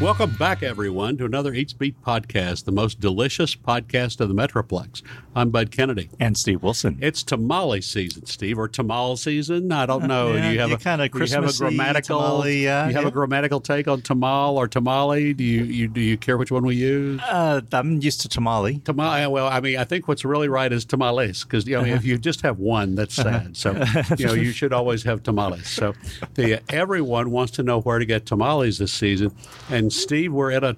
Welcome 0.00 0.30
back, 0.36 0.62
everyone, 0.62 1.18
to 1.18 1.26
another 1.26 1.52
Eats 1.52 1.74
Beat 1.74 2.02
podcast, 2.02 2.64
the 2.64 2.72
most 2.72 3.00
delicious 3.00 3.54
podcast 3.54 4.18
of 4.22 4.28
the 4.30 4.34
Metroplex. 4.34 5.02
I'm 5.36 5.50
Bud 5.50 5.70
Kennedy. 5.70 6.08
And 6.18 6.38
Steve 6.38 6.62
Wilson. 6.62 6.98
It's 7.02 7.22
tamale 7.22 7.82
season, 7.82 8.24
Steve, 8.24 8.58
or 8.58 8.66
tamal 8.66 9.18
season. 9.18 9.70
I 9.70 9.84
don't 9.84 10.06
know. 10.06 10.32
yeah, 10.32 10.40
do 10.40 10.52
you 10.52 10.58
have 10.58 10.70
a 10.70 11.10
you 11.12 11.26
have 11.26 11.44
a 11.44 11.52
grammatical? 11.52 12.18
tamale, 12.18 12.64
yeah, 12.64 12.88
you 12.88 12.94
have 12.94 13.04
a 13.04 13.10
grammatical 13.10 13.60
take 13.60 13.88
on 13.88 14.00
tamal 14.00 14.54
or 14.54 14.68
tamale? 14.68 15.34
Do 15.34 15.44
you, 15.44 15.64
you 15.64 15.86
do 15.86 16.00
you 16.00 16.16
care 16.16 16.38
which 16.38 16.50
one 16.50 16.64
we 16.64 16.76
use? 16.76 17.20
Uh, 17.20 17.60
I'm 17.70 18.00
used 18.00 18.22
to 18.22 18.28
tamale. 18.30 18.78
Tamale. 18.78 19.26
Well, 19.26 19.48
I 19.48 19.60
mean, 19.60 19.76
I 19.76 19.84
think 19.84 20.08
what's 20.08 20.24
really 20.24 20.48
right 20.48 20.72
is 20.72 20.86
tamales 20.86 21.44
because 21.44 21.66
you 21.66 21.76
know 21.76 21.84
if 21.84 22.06
you 22.06 22.16
just 22.16 22.40
have 22.40 22.58
one, 22.58 22.94
that's 22.94 23.14
sad. 23.14 23.54
So 23.54 23.72
you 24.16 24.26
know 24.26 24.32
you 24.32 24.52
should 24.52 24.72
always 24.72 25.02
have 25.02 25.22
tamales. 25.22 25.68
So 25.68 25.94
the 26.34 26.60
everyone 26.70 27.30
wants 27.30 27.52
to 27.52 27.62
know 27.62 27.82
where 27.82 27.98
to 27.98 28.06
get 28.06 28.24
tamales 28.24 28.78
this 28.78 28.94
season, 28.94 29.32
and 29.68 29.89
Steve, 29.90 30.32
we're 30.32 30.52
at 30.52 30.64
a 30.64 30.76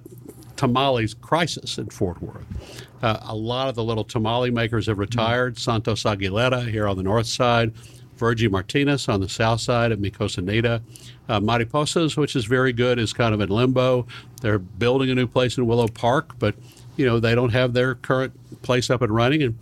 tamales 0.55 1.13
crisis 1.13 1.77
in 1.77 1.89
Fort 1.89 2.21
Worth. 2.21 2.87
Uh, 3.01 3.17
a 3.23 3.35
lot 3.35 3.67
of 3.67 3.75
the 3.75 3.83
little 3.83 4.03
tamale 4.03 4.51
makers 4.51 4.87
have 4.87 4.97
retired. 4.97 5.57
Santos 5.57 6.03
Aguilera 6.03 6.69
here 6.69 6.87
on 6.87 6.95
the 6.95 7.03
north 7.03 7.27
side, 7.27 7.73
Virgie 8.17 8.47
Martinez 8.47 9.09
on 9.09 9.19
the 9.19 9.27
south 9.27 9.61
side 9.61 9.91
at 9.91 9.99
Micosanita. 9.99 10.81
Uh, 11.27 11.39
Mariposas, 11.39 12.15
which 12.15 12.35
is 12.35 12.45
very 12.45 12.71
good, 12.71 12.99
is 12.99 13.11
kind 13.13 13.33
of 13.33 13.41
in 13.41 13.49
limbo. 13.49 14.05
They're 14.41 14.59
building 14.59 15.09
a 15.09 15.15
new 15.15 15.27
place 15.27 15.57
in 15.57 15.65
Willow 15.65 15.87
Park, 15.87 16.35
but 16.39 16.55
you 16.95 17.05
know 17.05 17.19
they 17.19 17.35
don't 17.35 17.49
have 17.49 17.73
their 17.73 17.95
current 17.95 18.33
place 18.61 18.89
up 18.89 19.01
and 19.01 19.13
running, 19.13 19.43
and 19.43 19.57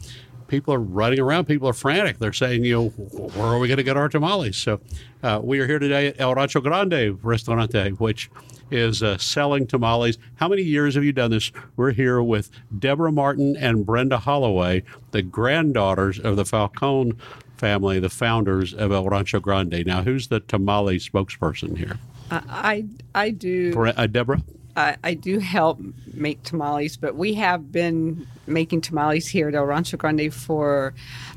people 0.47 0.73
are 0.73 0.79
running 0.79 1.19
around. 1.19 1.45
People 1.45 1.67
are 1.67 1.73
frantic. 1.73 2.19
They're 2.19 2.33
saying, 2.33 2.65
you 2.65 2.73
know, 2.75 2.89
where 2.89 3.47
are 3.47 3.57
we 3.57 3.67
going 3.67 3.77
to 3.77 3.83
get 3.83 3.95
our 3.95 4.09
tamales? 4.09 4.57
So 4.57 4.81
uh, 5.23 5.39
we 5.41 5.59
are 5.59 5.65
here 5.65 5.79
today 5.79 6.07
at 6.07 6.19
El 6.19 6.35
Rancho 6.35 6.59
Grande 6.59 7.17
Restaurante, 7.23 7.99
which 7.99 8.29
is 8.71 9.03
uh, 9.03 9.17
selling 9.17 9.67
tamales. 9.67 10.17
How 10.35 10.47
many 10.47 10.61
years 10.63 10.95
have 10.95 11.03
you 11.03 11.11
done 11.11 11.31
this? 11.31 11.51
We're 11.75 11.91
here 11.91 12.21
with 12.23 12.49
Deborah 12.77 13.11
Martin 13.11 13.55
and 13.57 13.85
Brenda 13.85 14.17
Holloway, 14.17 14.83
the 15.11 15.21
granddaughters 15.21 16.17
of 16.19 16.35
the 16.37 16.45
Falcone 16.45 17.13
family, 17.57 17.99
the 17.99 18.09
founders 18.09 18.73
of 18.73 18.91
El 18.91 19.05
Rancho 19.07 19.39
Grande. 19.39 19.83
Now, 19.85 20.01
who's 20.03 20.29
the 20.29 20.39
tamale 20.39 20.97
spokesperson 20.97 21.77
here? 21.77 21.97
I 22.31 22.85
I 23.13 23.29
do 23.31 23.73
Bre- 23.73 23.89
Uh, 23.95 24.07
Deborah? 24.07 24.41
I, 24.77 24.95
I 25.03 25.13
do 25.15 25.39
help 25.39 25.81
make 26.13 26.41
tamales, 26.43 26.95
but 26.95 27.17
we 27.17 27.33
have 27.33 27.73
been 27.73 28.25
making 28.47 28.79
tamales 28.79 29.27
here 29.27 29.49
at 29.49 29.53
El 29.55 29.65
Rancho 29.65 29.97
Grande 29.97 30.33
for 30.33 30.93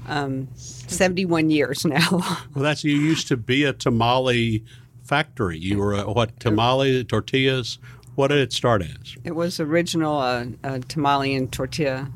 um, 0.07 0.47
71 0.55 1.51
years 1.51 1.85
now. 1.85 2.09
Well, 2.55 2.63
that's 2.63 2.85
you 2.85 2.97
used 2.97 3.27
to 3.29 3.37
be 3.37 3.65
a 3.65 3.73
tamale 3.73 4.63
factory. 5.05 5.59
You 5.59 5.79
were 5.79 5.95
a, 5.95 6.11
what 6.11 6.39
tamale 6.41 7.05
tortillas. 7.05 7.79
What 8.15 8.29
did 8.29 8.39
it 8.39 8.53
start 8.53 8.83
as? 8.83 9.17
it 9.25 9.35
was 9.35 9.59
original 9.59 10.19
uh, 10.19 10.47
uh, 10.63 10.79
tamale 10.87 11.35
and 11.35 11.51
tortilla 11.51 12.11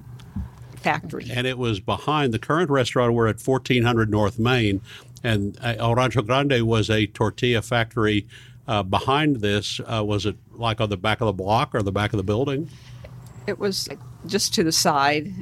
factory. 0.76 1.26
And 1.30 1.46
it 1.46 1.58
was 1.58 1.80
behind 1.80 2.32
the 2.32 2.38
current 2.38 2.70
restaurant. 2.70 3.14
We're 3.14 3.26
at 3.26 3.40
1400 3.40 4.10
North 4.10 4.38
Main, 4.38 4.80
and 5.24 5.58
uh, 5.60 5.74
El 5.78 5.94
Rancho 5.94 6.22
Grande 6.22 6.62
was 6.66 6.88
a 6.88 7.06
tortilla 7.06 7.62
factory. 7.62 8.26
Uh, 8.66 8.82
behind 8.82 9.36
this, 9.36 9.80
uh, 9.86 10.04
was 10.04 10.26
it 10.26 10.36
like 10.52 10.80
on 10.80 10.90
the 10.90 10.96
back 10.96 11.20
of 11.20 11.26
the 11.26 11.32
block 11.32 11.74
or 11.74 11.82
the 11.82 11.92
back 11.92 12.12
of 12.12 12.18
the 12.18 12.22
building? 12.22 12.68
It 13.46 13.58
was 13.58 13.88
just 14.26 14.54
to 14.54 14.62
the 14.62 14.72
side 14.72 15.32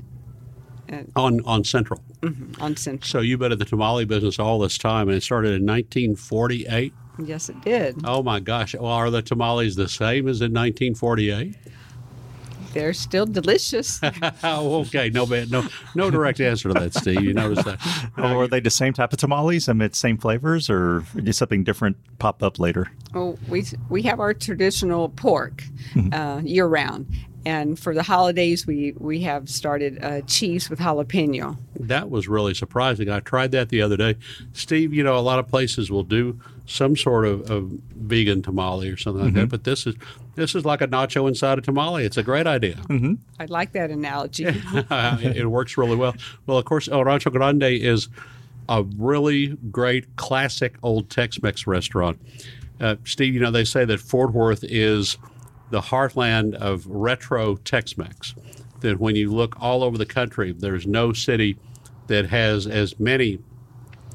Uh, 0.92 1.02
on 1.16 1.40
on 1.44 1.64
Central. 1.64 2.02
Mm-hmm, 2.20 2.62
on 2.62 2.76
Central. 2.76 3.08
So 3.08 3.20
you've 3.20 3.40
been 3.40 3.52
in 3.52 3.58
the 3.58 3.64
tamale 3.64 4.04
business 4.04 4.38
all 4.38 4.58
this 4.58 4.78
time, 4.78 5.08
and 5.08 5.16
it 5.16 5.22
started 5.22 5.48
in 5.48 5.66
1948. 5.66 6.92
Yes, 7.24 7.48
it 7.48 7.60
did. 7.62 7.96
Oh 8.04 8.22
my 8.22 8.40
gosh! 8.40 8.74
Well, 8.74 8.86
are 8.86 9.10
the 9.10 9.22
tamales 9.22 9.74
the 9.76 9.88
same 9.88 10.28
as 10.28 10.40
in 10.40 10.52
1948? 10.52 11.56
They're 12.76 12.92
still 12.92 13.25
delicious. 13.25 14.00
Oh, 14.44 14.80
okay. 14.80 15.08
No, 15.08 15.25
bad, 15.25 15.50
no, 15.50 15.66
no 15.94 16.10
direct 16.10 16.41
answer 16.41 16.69
to 16.69 16.75
that, 16.75 16.92
Steve. 16.92 17.22
You 17.22 17.32
notice 17.32 17.64
that? 17.64 17.80
Or 18.19 18.42
are 18.44 18.48
they 18.48 18.60
the 18.60 18.70
same 18.70 18.92
type 18.92 19.14
of 19.14 19.19
tamales? 19.19 19.69
I 19.69 19.72
mean, 19.72 19.92
same 19.94 20.19
flavors, 20.19 20.69
or 20.69 21.02
did 21.14 21.34
something 21.34 21.64
different 21.64 21.96
pop 22.19 22.42
up 22.42 22.58
later? 22.58 22.91
Well, 23.14 23.38
we 23.48 23.64
we 23.88 24.02
have 24.02 24.20
our 24.20 24.34
traditional 24.34 25.08
pork 25.08 25.62
mm-hmm. 25.94 26.12
uh, 26.12 26.42
year 26.42 26.66
round, 26.66 27.06
and 27.46 27.78
for 27.78 27.94
the 27.94 28.02
holidays, 28.02 28.66
we 28.66 28.92
we 28.98 29.20
have 29.20 29.48
started 29.48 30.02
uh, 30.02 30.20
cheese 30.22 30.68
with 30.68 30.80
jalapeno. 30.80 31.56
That 31.78 32.10
was 32.10 32.26
really 32.26 32.54
surprising. 32.54 33.08
I 33.08 33.20
tried 33.20 33.52
that 33.52 33.68
the 33.68 33.80
other 33.82 33.96
day. 33.96 34.16
Steve, 34.52 34.92
you 34.92 35.04
know, 35.04 35.16
a 35.16 35.22
lot 35.22 35.38
of 35.38 35.46
places 35.46 35.88
will 35.88 36.02
do 36.02 36.40
some 36.66 36.96
sort 36.96 37.24
of, 37.24 37.48
of 37.48 37.70
vegan 37.94 38.42
tamale 38.42 38.88
or 38.88 38.96
something 38.96 39.22
like 39.22 39.34
that, 39.34 39.48
but 39.48 39.62
this 39.62 39.86
is 39.86 39.94
this 40.34 40.56
is 40.56 40.64
like 40.64 40.80
a 40.80 40.88
nacho 40.88 41.28
inside 41.28 41.56
a 41.56 41.60
tamale. 41.60 42.04
It's 42.04 42.16
a 42.16 42.24
great 42.24 42.48
idea. 42.48 42.78
I 43.38 43.44
like 43.44 43.70
that 43.72 43.92
analogy. 43.92 44.46
it, 44.46 44.56
it 45.36 45.46
works 45.46 45.78
really 45.78 45.94
well. 45.94 46.16
Well, 46.46 46.58
of 46.58 46.64
course, 46.64 46.88
El 46.88 47.04
Rancho 47.04 47.30
Grande 47.30 47.62
is 47.62 48.08
a 48.68 48.82
really 48.82 49.56
great 49.70 50.16
classic 50.16 50.74
old 50.82 51.10
Tex-Mex 51.10 51.68
restaurant. 51.68 52.18
Uh, 52.80 52.96
Steve, 53.04 53.34
you 53.34 53.40
know 53.40 53.52
they 53.52 53.64
say 53.64 53.84
that 53.84 54.00
Fort 54.00 54.32
Worth 54.32 54.64
is 54.64 55.16
the 55.71 55.81
heartland 55.81 56.54
of 56.54 56.87
retro 56.87 57.56
Tex-Mex. 57.56 58.34
That 58.81 59.00
when 59.00 59.16
you 59.16 59.32
look 59.32 59.56
all 59.60 59.82
over 59.82 59.97
the 59.97 60.06
country, 60.06 60.53
there's 60.53 60.87
no 60.87 61.12
city 61.12 61.59
that 62.09 62.27
has 62.27 62.66
as 62.66 63.00
many 63.00 63.38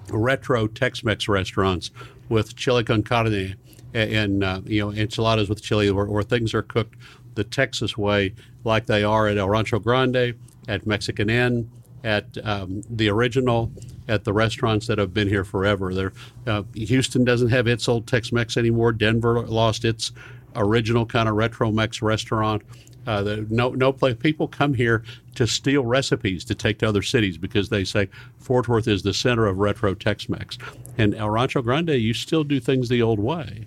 retro 0.09 0.67
Tex-Mex 0.67 1.28
restaurants 1.28 1.91
with 2.29 2.56
chili 2.56 2.84
con 2.84 3.03
carne 3.03 3.56
and 3.94 4.44
uh, 4.44 4.61
you 4.66 4.81
know 4.81 4.91
enchiladas 4.91 5.50
with 5.50 5.61
chili, 5.61 5.91
where, 5.91 6.06
where 6.06 6.23
things 6.23 6.53
are 6.53 6.61
cooked 6.61 6.95
the 7.35 7.44
Texas 7.44 7.97
way, 7.97 8.34
like 8.63 8.85
they 8.85 9.03
are 9.03 9.28
at 9.28 9.38
El 9.38 9.50
Rancho 9.50 9.79
Grande, 9.79 10.35
at 10.67 10.85
Mexican 10.85 11.29
Inn, 11.29 11.69
at 12.03 12.25
um, 12.44 12.81
the 12.90 13.09
original, 13.09 13.72
at 14.07 14.23
the 14.23 14.34
restaurants 14.34 14.88
that 14.88 14.97
have 14.97 15.13
been 15.13 15.28
here 15.28 15.44
forever. 15.44 15.94
There, 15.94 16.13
uh, 16.47 16.63
Houston 16.73 17.23
doesn't 17.23 17.50
have 17.50 17.67
its 17.67 17.88
old 17.88 18.07
Tex-Mex 18.07 18.57
anymore. 18.57 18.91
Denver 18.91 19.41
lost 19.41 19.85
its 19.85 20.11
original 20.56 21.06
kind 21.06 21.28
of 21.29 21.35
retro 21.35 21.72
Mex 21.72 22.01
restaurant. 22.01 22.62
Uh, 23.07 23.23
the, 23.23 23.47
no, 23.50 23.69
no 23.69 23.91
place. 23.91 24.16
People 24.19 24.47
come 24.47 24.75
here 24.75 25.03
to 25.34 25.47
steal 25.47 25.84
recipes 25.84 26.45
to 26.45 26.53
take 26.53 26.78
to 26.79 26.88
other 26.88 27.01
cities 27.01 27.38
because 27.38 27.69
they 27.69 27.84
say 27.84 28.07
Fort 28.38 28.67
Worth 28.67 28.88
is 28.88 29.01
the 29.01 29.13
center 29.13 29.47
of 29.47 29.57
retro 29.57 29.95
Tex-Mex, 29.95 30.57
and 31.00 31.16
El 31.16 31.29
Rancho 31.31 31.61
Grande, 31.63 31.90
you 31.91 32.13
still 32.13 32.44
do 32.44 32.59
things 32.59 32.90
the 32.90 33.01
old 33.01 33.19
way. 33.19 33.66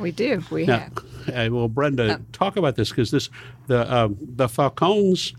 we 0.00 0.10
do. 0.10 0.42
We 0.50 0.66
Now, 0.66 0.78
have. 0.78 0.92
uh, 1.50 1.54
well, 1.54 1.68
Brenda, 1.68 2.20
talk 2.32 2.56
about 2.56 2.74
this 2.74 2.88
because 2.90 3.12
this 3.12 3.30
the 3.68 3.94
um, 3.94 4.16
the 4.20 4.48
Falcones 4.48 5.34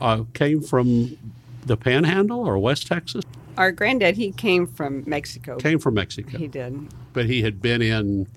uh, 0.00 0.22
came 0.34 0.60
from 0.62 1.16
the 1.64 1.76
Panhandle 1.76 2.46
or 2.46 2.58
West 2.58 2.86
Texas. 2.86 3.24
Our 3.58 3.72
granddad, 3.72 4.16
he 4.16 4.30
came 4.30 4.66
from 4.68 5.02
Mexico. 5.06 5.56
Came 5.56 5.78
from 5.80 5.94
Mexico, 5.94 6.36
He 6.38 6.46
did. 6.46 6.78
but 7.12 7.26
he 7.26 7.42
had 7.42 7.60
been 7.60 7.82
in 7.82 8.28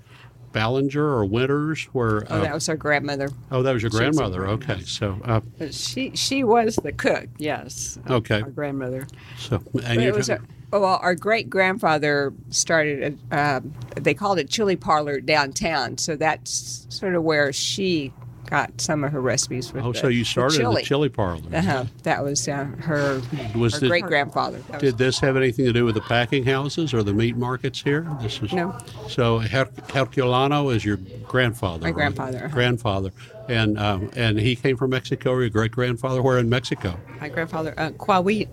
Ballinger 0.52 1.04
or 1.04 1.26
Winters, 1.26 1.84
where 1.94 2.24
Oh, 2.32 2.38
uh, 2.38 2.42
that 2.42 2.54
was 2.54 2.68
our 2.70 2.76
grandmother. 2.78 3.30
oh, 3.52 3.64
that 3.64 3.74
was 3.74 3.82
your 3.82 3.92
She 3.92 3.98
was 3.98 4.16
grandmother. 4.18 4.48
Okay, 4.48 4.82
so 4.82 5.20
uh, 5.24 5.42
she 5.72 6.16
she 6.16 6.44
was 6.44 6.76
the 6.78 6.92
cook. 6.92 7.28
Yes. 7.38 7.98
uh, 8.10 8.16
Okay. 8.16 8.42
Our 8.42 8.50
grandmother. 8.50 9.08
so 9.38 9.62
and 9.84 10.02
you 10.02 10.08
it 10.10 10.16
was 10.16 10.30
a, 10.30 10.40
well, 10.72 11.00
our 11.02 11.16
great 11.16 11.50
grandfather 11.50 12.32
started. 12.50 13.18
A, 13.32 13.36
uh, 13.36 13.60
they 13.96 14.14
called 14.14 14.38
it 14.40 14.50
Chili 14.50 14.76
Parlor 14.76 15.20
downtown. 15.22 15.98
So 15.98 16.16
that's 16.16 16.86
sort 16.90 17.16
of 17.16 17.24
where 17.24 17.52
she 17.54 18.14
got 18.50 18.82
some 18.82 19.04
of 19.04 19.12
her 19.12 19.22
recipes. 19.22 19.72
With 19.72 19.84
oh, 19.84 19.94
the, 19.94 20.00
so 20.00 20.08
you 20.08 20.24
started 20.24 20.56
in 20.56 20.62
chili. 20.62 20.82
the 20.82 20.86
chili 20.88 21.10
parlor. 21.10 21.42
Uh-huh. 21.54 21.86
That 22.04 22.24
was 22.24 22.48
uh, 22.48 22.66
her, 22.80 23.22
Was 23.56 23.80
her 23.80 23.88
great 23.88 24.06
grandfather. 24.06 24.60
Did 24.80 24.98
this 24.98 25.20
have 25.20 25.38
anything 25.38 25.66
to 25.66 25.74
do 25.74 25.86
with 25.86 25.96
the 25.96 26.02
packing 26.02 26.46
houses 26.46 26.94
or 26.94 27.04
the 27.04 27.14
meat 27.14 27.38
markets 27.38 27.82
here? 27.82 28.08
This 28.22 28.42
was 28.42 28.52
No. 28.52 28.76
So 29.08 29.40
Her- 29.40 29.66
Herculano 29.66 30.74
is 30.74 30.84
your 30.84 30.98
grandfather. 31.28 31.82
My 31.82 31.88
right? 31.88 31.96
grandfather, 31.96 32.38
uh-huh. 32.40 32.54
Grandfather, 32.54 33.12
and 33.48 33.78
um, 33.78 34.10
and 34.16 34.40
he 34.40 34.56
came 34.56 34.78
from 34.78 34.90
Mexico. 34.92 35.32
Or 35.32 35.42
your 35.42 35.50
great 35.50 35.72
grandfather? 35.72 36.22
Where 36.22 36.40
in 36.40 36.50
Mexico? 36.50 37.00
My 37.22 37.30
grandfather, 37.30 37.74
uh, 37.78 37.92
Coahuila, 37.92 38.48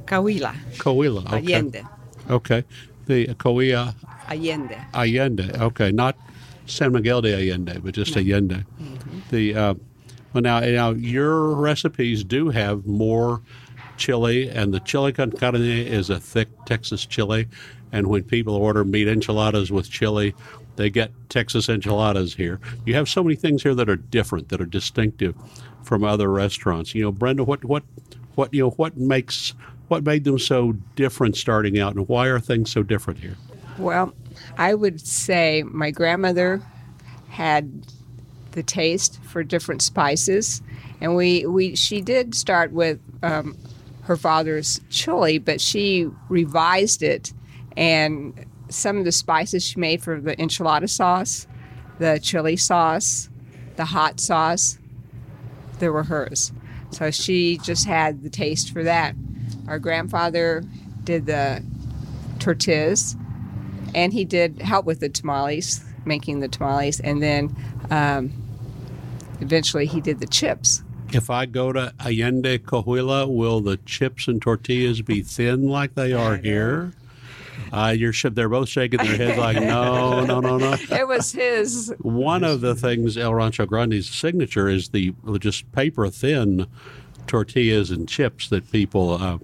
Coahuila. 0.77 1.27
Okay. 1.27 1.55
Allende, 1.55 1.89
Okay. 2.29 2.65
The 3.07 3.29
Coahuila 3.29 3.95
Allende. 4.29 4.77
Allende. 4.93 5.57
Okay, 5.61 5.93
not 5.93 6.17
San 6.67 6.93
Miguel 6.93 7.23
de 7.23 7.33
Allende, 7.33 7.81
but 7.81 7.95
just 7.95 8.17
Allende. 8.17 8.65
Mm-hmm. 8.81 8.96
The 9.31 9.55
uh, 9.55 9.75
well 10.33 10.43
now 10.43 10.61
now 10.61 10.91
your 10.91 11.55
recipes 11.55 12.25
do 12.25 12.51
have 12.51 12.87
more 12.87 13.43
chili, 13.97 14.49
and 14.49 14.73
the 14.73 14.81
chili 14.81 15.13
con 15.13 15.33
carne 15.33 15.57
is 15.57 16.11
a 16.11 16.21
thick 16.21 16.49
Texas 16.67 17.07
chili, 17.07 17.49
and 17.93 18.07
when 18.07 18.25
people 18.25 18.55
order 18.55 18.85
meat 18.85 19.09
enchiladas 19.09 19.71
with 19.71 19.91
chili. 19.91 20.35
They 20.77 20.91
get 20.91 21.11
Texas 21.31 21.71
enchiladas 21.71 22.35
here. 22.35 22.61
You 22.85 22.93
have 22.97 23.09
so 23.09 23.25
many 23.25 23.35
things 23.35 23.63
here 23.63 23.75
that 23.75 23.89
are 23.89 23.97
different, 23.97 24.51
that 24.51 24.61
are 24.61 24.67
distinctive 24.67 25.35
from 25.83 26.05
other 26.05 26.31
restaurants. 26.31 26.95
You 26.95 27.05
know, 27.05 27.13
Brenda, 27.13 27.45
what 27.45 27.65
what 27.65 27.83
what 28.35 28.53
you 28.53 28.63
know 28.63 28.71
what 28.71 28.97
makes 28.97 29.55
what 29.89 30.05
made 30.05 30.25
them 30.25 30.39
so 30.39 30.73
different 30.95 31.37
starting 31.37 31.79
out, 31.79 31.95
and 31.95 32.07
why 32.09 32.27
are 32.27 32.41
things 32.41 32.71
so 32.71 32.83
different 32.83 33.21
here? 33.21 33.37
Well, 33.79 34.13
I 34.59 34.75
would 34.75 35.01
say 35.01 35.63
my 35.63 35.91
grandmother 35.91 36.63
had 37.29 37.87
the 38.57 38.63
taste 38.63 39.23
for 39.23 39.45
different 39.45 39.83
spices, 39.83 40.63
and 41.01 41.15
we 41.15 41.47
we 41.47 41.77
she 41.77 42.01
did 42.01 42.35
start 42.35 42.73
with 42.73 42.99
um, 43.23 43.57
her 44.03 44.17
father's 44.17 44.81
chili, 44.89 45.39
but 45.39 45.61
she 45.61 46.09
revised 46.29 47.03
it, 47.03 47.33
and 47.77 48.47
some 48.71 48.97
of 48.97 49.05
the 49.05 49.13
spices 49.13 49.63
she 49.63 49.79
made 49.79 50.03
for 50.03 50.19
the 50.19 50.35
enchilada 50.37 50.89
sauce, 50.89 51.47
the 51.99 52.19
chili 52.19 52.57
sauce, 52.57 53.29
the 53.77 53.85
hot 53.85 54.19
sauce, 54.19 54.79
they 55.79 55.91
were 55.91 56.05
hers. 56.05 56.51
So 56.91 57.11
she 57.11 57.59
just 57.59 57.87
had 57.87 58.23
the 58.23 58.31
taste 58.31 58.73
for 58.73 58.83
that. 58.85 59.15
Our 59.69 59.79
grandfather 59.79 60.65
did 61.05 61.27
the 61.27 61.63
tortillas, 62.39 63.17
and 63.95 64.15
he 64.15 64.25
did 64.25 64.63
help 64.63 64.87
with 64.87 65.01
the 65.01 65.11
tamales, 65.11 65.85
making 66.07 66.41
the 66.41 66.49
tamales, 66.49 67.01
and 67.01 67.23
then 67.23 67.55
um, 67.91 68.33
eventually 69.41 69.87
he 69.87 70.01
did 70.01 70.21
the 70.21 70.27
chips. 70.27 70.83
If 71.13 71.31
I 71.31 71.47
go 71.47 71.73
to 71.73 71.95
Allende 72.01 72.59
Coahuila, 72.59 73.33
will 73.33 73.61
the 73.61 73.77
chips 73.79 74.27
and 74.27 74.43
tortillas 74.43 75.03
be 75.03 75.23
thin 75.23 75.69
like 75.69 75.95
they 75.95 76.13
are 76.13 76.37
here? 76.37 76.93
Uh, 77.73 77.95
you're 77.97 78.13
they're 78.31 78.49
both 78.49 78.69
shaking 78.69 78.99
their 78.99 79.17
heads 79.17 79.39
like 79.39 79.57
no, 79.57 80.25
no, 80.25 80.41
no, 80.41 80.59
no. 80.59 80.73
It 80.91 81.07
was 81.07 81.33
his. 81.33 81.93
One 82.01 82.45
of 82.45 82.61
the 82.61 82.75
things 82.75 83.17
El 83.17 83.35
Rancho 83.35 83.67
Grande's 83.67 84.09
signature 84.09 84.69
is 84.69 84.91
the 84.91 85.15
just 85.39 85.71
paper 85.73 86.09
thin 86.09 86.67
tortillas 87.27 87.91
and 87.91 88.09
chips 88.09 88.49
that 88.51 88.71
people, 88.71 89.15
uh, 89.15 89.39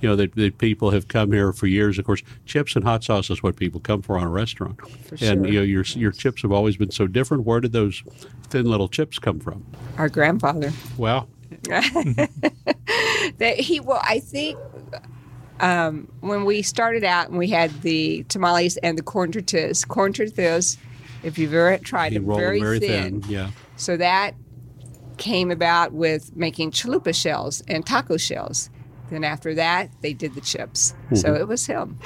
you 0.00 0.08
know, 0.08 0.16
that, 0.16 0.34
that 0.34 0.58
people 0.58 0.90
have 0.90 1.08
come 1.08 1.32
here 1.32 1.52
for 1.52 1.66
years. 1.66 1.98
Of 1.98 2.04
course, 2.04 2.22
chips 2.44 2.76
and 2.76 2.84
hot 2.84 3.04
sauce 3.04 3.30
is 3.30 3.42
what 3.42 3.56
people 3.56 3.80
come 3.80 4.02
for 4.02 4.18
on 4.18 4.24
a 4.24 4.30
restaurant. 4.30 4.80
For 4.80 5.14
and 5.14 5.20
sure. 5.20 5.46
you 5.46 5.58
know, 5.60 5.62
your 5.62 5.84
your 5.84 6.12
chips 6.12 6.42
have 6.42 6.52
always 6.52 6.76
been 6.76 6.90
so 6.90 7.06
different. 7.06 7.44
Where 7.44 7.60
did 7.60 7.72
those 7.72 8.02
thin 8.48 8.66
little 8.66 8.88
chips 8.88 9.18
come 9.18 9.40
from? 9.40 9.64
Our 9.98 10.08
grandfather. 10.08 10.72
Well, 10.96 11.28
That 13.38 13.56
he 13.58 13.80
well, 13.80 14.00
I 14.04 14.20
think 14.20 14.58
um, 15.60 16.08
when 16.20 16.44
we 16.44 16.62
started 16.62 17.04
out 17.04 17.28
and 17.28 17.38
we 17.38 17.48
had 17.48 17.82
the 17.82 18.24
tamales 18.24 18.76
and 18.78 18.96
the 18.96 19.02
corn 19.02 19.32
tortillas, 19.32 19.84
corn 19.84 20.12
tortillas, 20.12 20.78
if 21.22 21.38
you've 21.38 21.54
ever 21.54 21.78
tried 21.78 22.12
he 22.12 22.18
them, 22.18 22.26
very, 22.26 22.58
them 22.58 22.66
very 22.66 22.78
thin. 22.78 23.22
thin. 23.22 23.30
Yeah. 23.30 23.50
So 23.76 23.96
that 23.96 24.34
came 25.16 25.50
about 25.50 25.92
with 25.92 26.36
making 26.36 26.70
chalupa 26.72 27.14
shells 27.14 27.62
and 27.68 27.84
taco 27.86 28.16
shells. 28.16 28.70
Then 29.10 29.24
after 29.24 29.54
that, 29.54 29.90
they 30.00 30.12
did 30.12 30.34
the 30.34 30.40
chips. 30.40 30.94
So 31.14 31.28
Mm-hmm. 31.28 31.40
it 31.42 31.48
was 31.48 31.66
him. 31.66 31.98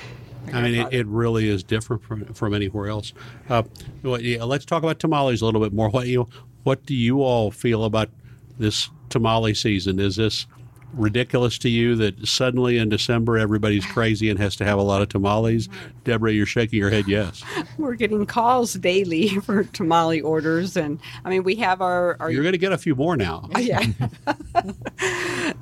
I 0.53 0.63
mean, 0.63 0.75
it, 0.75 0.93
it 0.93 1.07
really 1.07 1.49
is 1.49 1.63
different 1.63 2.03
from, 2.03 2.25
from 2.35 2.55
anywhere 2.55 2.89
else. 2.89 3.13
Uh, 3.49 3.63
well, 4.03 4.21
yeah, 4.21 4.43
let's 4.45 4.65
talk 4.65 4.83
about 4.83 4.99
tamales 4.99 5.43
a 5.43 5.45
little 5.45 5.61
bit 5.61 5.73
more. 5.73 5.91
What 5.91 6.07
you 6.09 6.29
what 6.65 6.85
do 6.87 6.95
you 6.95 7.23
all 7.23 7.51
feel 7.51 7.85
about 7.85 8.11
this 8.59 8.91
tamale 9.11 9.55
season? 9.55 9.99
Is 10.01 10.17
this 10.17 10.47
ridiculous 10.95 11.59
to 11.59 11.69
you 11.69 11.97
that 11.97 12.27
suddenly 12.27 12.79
in 12.79 12.89
December 12.89 13.39
everybody's 13.39 13.87
crazy 13.87 14.31
and 14.31 14.39
has 14.39 14.57
to 14.57 14.65
have 14.65 14.79
a 14.79 14.83
lot 14.83 15.03
of 15.03 15.09
tamales? 15.09 15.69
Deborah, 16.05 16.33
you're 16.33 16.47
shaking 16.47 16.79
your 16.79 16.91
head 16.91 17.07
yes. 17.07 17.43
We're 17.79 17.95
getting 17.95 18.27
calls 18.27 18.75
daily 18.75 19.29
for 19.41 19.65
tamale 19.65 20.21
orders, 20.21 20.77
and 20.77 20.99
I 21.25 21.31
mean, 21.31 21.43
we 21.43 21.57
have 21.57 21.81
our, 21.81 22.17
our 22.21 22.31
You're 22.31 22.43
going 22.43 22.53
to 22.53 22.59
get 22.59 22.73
a 22.73 22.79
few 22.79 22.95
more 22.95 23.17
now. 23.17 23.49
yeah. 23.59 23.85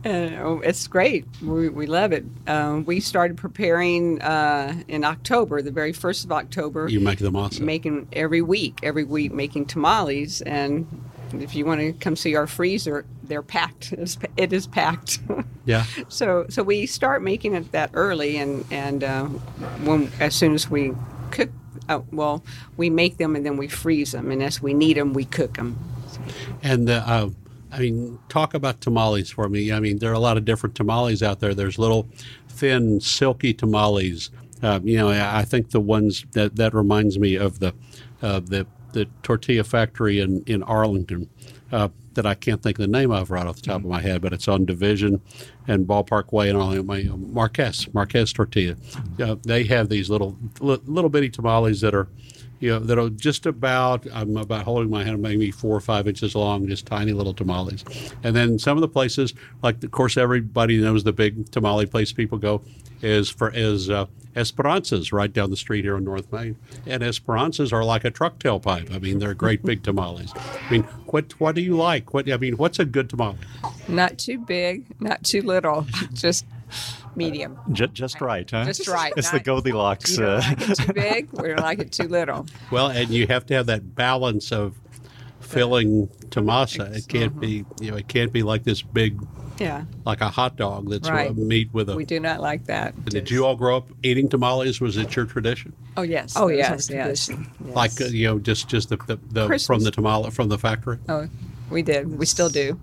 and, 0.04 0.34
oh, 0.36 0.60
it's 0.64 0.86
great. 0.86 1.26
We, 1.42 1.68
we 1.68 1.86
love 1.86 2.12
it. 2.12 2.24
Um, 2.46 2.84
we 2.84 3.00
started 3.00 3.36
preparing 3.36 4.20
uh, 4.22 4.74
in 4.88 5.04
October, 5.04 5.62
the 5.62 5.70
very 5.70 5.92
first 5.92 6.24
of 6.24 6.32
October, 6.32 6.88
You 6.88 7.00
make 7.00 7.18
them 7.18 7.36
awesome. 7.36 7.64
making 7.66 8.08
every 8.12 8.42
week, 8.42 8.80
every 8.82 9.04
week 9.04 9.32
making 9.32 9.66
tamales. 9.66 10.40
And 10.42 10.86
if 11.34 11.54
you 11.54 11.64
want 11.64 11.80
to 11.80 11.92
come 11.92 12.16
see 12.16 12.34
our 12.34 12.46
freezer, 12.46 13.04
they're 13.24 13.42
packed. 13.42 13.94
It's, 14.36 14.66
packed. 14.66 15.20
Yeah. 15.64 15.84
so 16.08 16.46
so 16.48 16.62
we 16.62 16.86
start 16.86 17.22
making 17.22 17.54
it 17.54 17.72
that 17.72 17.90
early, 17.92 18.38
and 18.38 18.64
and 18.70 19.04
uh, 19.04 19.26
when 19.84 20.10
as 20.18 20.34
soon 20.34 20.54
as 20.54 20.70
we 20.70 20.92
cook, 21.30 21.50
uh, 21.90 22.00
well, 22.10 22.42
we 22.78 22.88
make 22.88 23.18
them 23.18 23.36
and 23.36 23.44
then 23.44 23.58
we 23.58 23.68
freeze 23.68 24.12
them, 24.12 24.30
and 24.30 24.42
as 24.42 24.62
we 24.62 24.72
need 24.72 24.96
them, 24.96 25.12
we 25.12 25.26
cook 25.26 25.58
them. 25.58 25.78
And 26.62 26.88
uh, 26.88 27.02
uh, 27.06 27.30
I 27.70 27.80
mean, 27.80 28.18
talk 28.30 28.54
about 28.54 28.80
tamales 28.80 29.30
for 29.30 29.48
me. 29.50 29.70
I 29.70 29.80
mean, 29.80 29.98
there 29.98 30.10
are 30.10 30.14
a 30.14 30.18
lot 30.18 30.38
of 30.38 30.46
different 30.46 30.74
tamales 30.74 31.22
out 31.22 31.40
there. 31.40 31.54
There's 31.54 31.78
little, 31.78 32.08
thin, 32.48 33.00
silky 33.00 33.52
tamales. 33.52 34.30
Um, 34.62 34.88
you 34.88 34.96
know, 34.96 35.10
I 35.10 35.40
I 35.40 35.44
think 35.44 35.70
the 35.70 35.80
ones 35.80 36.24
that 36.32 36.56
that 36.56 36.72
reminds 36.72 37.18
me 37.18 37.34
of 37.34 37.58
the 37.60 37.74
uh, 38.22 38.40
the 38.40 38.66
the 38.92 39.06
tortilla 39.22 39.64
factory 39.64 40.20
in 40.20 40.42
in 40.46 40.62
Arlington. 40.62 41.28
Uh, 41.70 41.88
that 42.14 42.26
I 42.26 42.34
can't 42.34 42.60
think 42.60 42.80
of 42.80 42.82
the 42.82 42.90
name 42.90 43.12
of 43.12 43.30
right 43.30 43.46
off 43.46 43.56
the 43.56 43.62
top 43.62 43.82
of 43.82 43.86
my 43.86 44.00
head, 44.00 44.22
but 44.22 44.32
it's 44.32 44.48
on 44.48 44.64
Division 44.64 45.20
and 45.68 45.86
Ballpark 45.86 46.32
Way 46.32 46.48
and 46.48 46.58
all 46.58 46.70
that. 46.70 46.82
My 46.82 47.04
Marquez 47.14 47.86
Marquez 47.94 48.32
Tortilla. 48.32 48.74
Uh, 49.22 49.36
they 49.44 49.62
have 49.64 49.88
these 49.88 50.10
little 50.10 50.36
li- 50.58 50.80
little 50.84 51.10
bitty 51.10 51.28
tamales 51.30 51.80
that 51.82 51.94
are 51.94 52.08
you 52.60 52.70
know, 52.70 52.78
that 52.80 52.98
are 52.98 53.10
just 53.10 53.46
about, 53.46 54.06
I'm 54.12 54.36
about 54.36 54.64
holding 54.64 54.90
my 54.90 55.04
hand, 55.04 55.22
maybe 55.22 55.50
four 55.50 55.76
or 55.76 55.80
five 55.80 56.08
inches 56.08 56.34
long, 56.34 56.66
just 56.66 56.86
tiny 56.86 57.12
little 57.12 57.34
tamales. 57.34 57.84
And 58.22 58.34
then 58.34 58.58
some 58.58 58.76
of 58.76 58.80
the 58.80 58.88
places, 58.88 59.34
like, 59.62 59.82
of 59.84 59.90
course, 59.90 60.16
everybody 60.16 60.78
knows 60.78 61.04
the 61.04 61.12
big 61.12 61.50
tamale 61.50 61.86
place 61.86 62.12
people 62.12 62.38
go 62.38 62.62
is 63.00 63.30
for 63.30 63.50
is 63.54 63.90
uh, 63.90 64.06
Esperanzas 64.34 65.12
right 65.12 65.32
down 65.32 65.50
the 65.50 65.56
street 65.56 65.84
here 65.84 65.96
in 65.96 66.04
North 66.04 66.32
Main. 66.32 66.56
And 66.86 67.02
Esperanzas 67.02 67.72
are 67.72 67.84
like 67.84 68.04
a 68.04 68.10
truck 68.10 68.38
tailpipe. 68.38 68.92
I 68.94 68.98
mean, 68.98 69.18
they're 69.18 69.34
great 69.34 69.64
big 69.64 69.82
tamales. 69.82 70.32
I 70.36 70.70
mean, 70.70 70.82
what 71.06 71.38
what 71.40 71.54
do 71.54 71.60
you 71.60 71.76
like? 71.76 72.12
What 72.14 72.30
I 72.30 72.36
mean, 72.36 72.56
what's 72.56 72.78
a 72.78 72.84
good 72.84 73.10
tamale? 73.10 73.38
Not 73.86 74.18
too 74.18 74.38
big, 74.38 74.84
not 75.00 75.24
too 75.24 75.42
little, 75.42 75.86
just 76.12 76.44
medium. 77.18 77.58
Just, 77.72 77.92
just 77.92 78.20
right, 78.20 78.50
huh? 78.50 78.64
Just 78.64 78.88
right, 78.88 79.12
It's 79.16 79.30
the 79.30 79.40
Goldilocks. 79.40 80.16
You 80.16 80.24
don't 80.24 80.28
Uh, 80.28 80.40
like 80.40 80.60
it 80.70 80.76
too 80.76 80.92
big, 80.94 81.28
we 81.32 81.48
don't 81.48 81.60
like 81.60 81.78
it 81.80 81.92
too 81.92 82.08
little. 82.08 82.46
Well, 82.70 82.88
and 82.88 83.10
you 83.10 83.26
have 83.26 83.44
to 83.46 83.54
have 83.54 83.66
that 83.66 83.94
balance 83.94 84.50
of 84.52 84.74
filling 85.40 86.08
tamasa. 86.30 86.94
It 86.96 87.08
can't 87.08 87.38
be, 87.38 87.64
you 87.80 87.90
know, 87.90 87.96
it 87.96 88.08
can't 88.08 88.32
be 88.32 88.42
like 88.42 88.64
this 88.64 88.82
big, 88.82 89.20
Yeah. 89.58 89.84
like 90.04 90.20
a 90.20 90.28
hot 90.28 90.56
dog 90.56 90.90
that's 90.90 91.08
Right. 91.08 91.34
meat 91.36 91.70
with 91.72 91.88
a. 91.90 91.96
We 91.96 92.04
do 92.04 92.20
not 92.20 92.40
like 92.40 92.66
that. 92.66 93.02
Did 93.06 93.30
you 93.30 93.44
all 93.46 93.56
grow 93.56 93.76
up 93.78 93.88
eating 94.02 94.28
tamales? 94.28 94.80
Was 94.80 94.96
it 94.96 95.14
your 95.16 95.24
tradition? 95.26 95.72
Oh 95.96 96.02
yes. 96.02 96.34
Oh, 96.36 96.48
that 96.48 96.72
was 96.76 96.90
our 96.90 96.96
yes, 96.96 97.28
yes. 97.28 97.38
Yes. 97.64 97.74
Like 97.74 98.00
uh, 98.00 98.04
you 98.06 98.26
know, 98.28 98.38
just 98.38 98.68
just 98.68 98.88
the, 98.90 98.96
the, 99.06 99.18
the 99.30 99.58
from 99.58 99.80
the 99.80 99.90
tamale 99.90 100.30
from 100.30 100.48
the 100.48 100.58
factory. 100.58 100.98
Oh, 101.08 101.28
we 101.70 101.82
did. 101.82 102.18
We 102.18 102.26
still 102.26 102.48
do. 102.50 102.78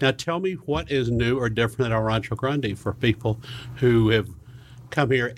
Now, 0.00 0.12
tell 0.12 0.40
me 0.40 0.54
what 0.54 0.90
is 0.90 1.10
new 1.10 1.38
or 1.38 1.48
different 1.48 1.92
at 1.92 1.96
El 1.96 2.02
Rancho 2.02 2.34
Grande 2.34 2.78
for 2.78 2.92
people 2.94 3.40
who 3.76 4.08
have 4.10 4.28
come 4.90 5.10
here. 5.10 5.34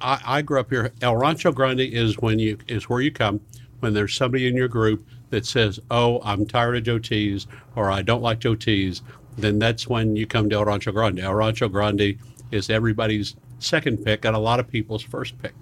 I, 0.00 0.20
I 0.24 0.42
grew 0.42 0.60
up 0.60 0.70
here. 0.70 0.92
El 1.00 1.16
Rancho 1.16 1.52
Grande 1.52 1.80
is 1.80 2.18
when 2.18 2.38
you 2.38 2.58
is 2.68 2.88
where 2.88 3.00
you 3.00 3.10
come 3.10 3.40
when 3.80 3.94
there's 3.94 4.14
somebody 4.14 4.46
in 4.46 4.54
your 4.54 4.68
group 4.68 5.06
that 5.30 5.46
says, 5.46 5.80
"Oh, 5.90 6.20
I'm 6.22 6.46
tired 6.46 6.76
of 6.76 6.82
Joe 6.84 6.98
T's" 6.98 7.46
or 7.76 7.90
"I 7.90 8.02
don't 8.02 8.22
like 8.22 8.40
Joe 8.40 8.54
T's." 8.54 9.02
Then 9.38 9.58
that's 9.58 9.88
when 9.88 10.16
you 10.16 10.26
come 10.26 10.50
to 10.50 10.56
El 10.56 10.64
Rancho 10.64 10.92
Grande. 10.92 11.20
El 11.20 11.34
Rancho 11.34 11.68
Grande 11.68 12.18
is 12.50 12.68
everybody's 12.68 13.36
second 13.58 14.04
pick 14.04 14.24
and 14.24 14.34
a 14.34 14.38
lot 14.38 14.60
of 14.60 14.68
people's 14.68 15.02
first 15.02 15.40
pick. 15.40 15.54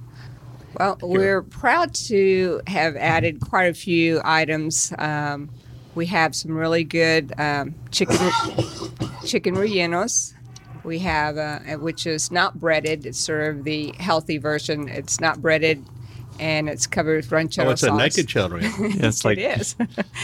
Well, 0.79 0.99
we're 1.03 1.43
proud 1.43 1.95
to 1.95 2.61
have 2.67 2.97
added 2.97 3.41
quite 3.41 3.65
a 3.65 3.75
few 3.75 4.21
items. 4.25 4.93
Um, 4.99 5.51
we 5.99 6.07
have 6.07 6.35
some 6.35 6.57
really 6.57 6.85
good 6.85 7.33
um, 7.39 7.75
chicken 7.91 8.17
chicken 9.27 9.57
rellenos. 9.57 10.33
We 10.85 11.01
have, 11.01 11.37
uh, 11.37 11.59
which 11.79 12.07
is 12.07 12.31
not 12.31 12.59
breaded. 12.59 13.05
It's 13.05 13.19
sort 13.19 13.49
of 13.49 13.65
the 13.65 13.93
healthy 13.99 14.39
version. 14.39 14.89
It's 14.89 15.21
not 15.21 15.43
breaded, 15.43 15.85
and 16.39 16.69
it's 16.69 16.87
covered 16.87 17.17
with 17.17 17.33
ranchero 17.33 17.67
Oh, 17.67 17.71
it's 17.73 17.83
a 17.83 17.87
sauce. 17.87 17.99
naked 17.99 18.29
children. 18.29 18.63
it's 18.79 19.25
like, 19.25 19.39
it 19.39 19.61
is. 19.61 19.75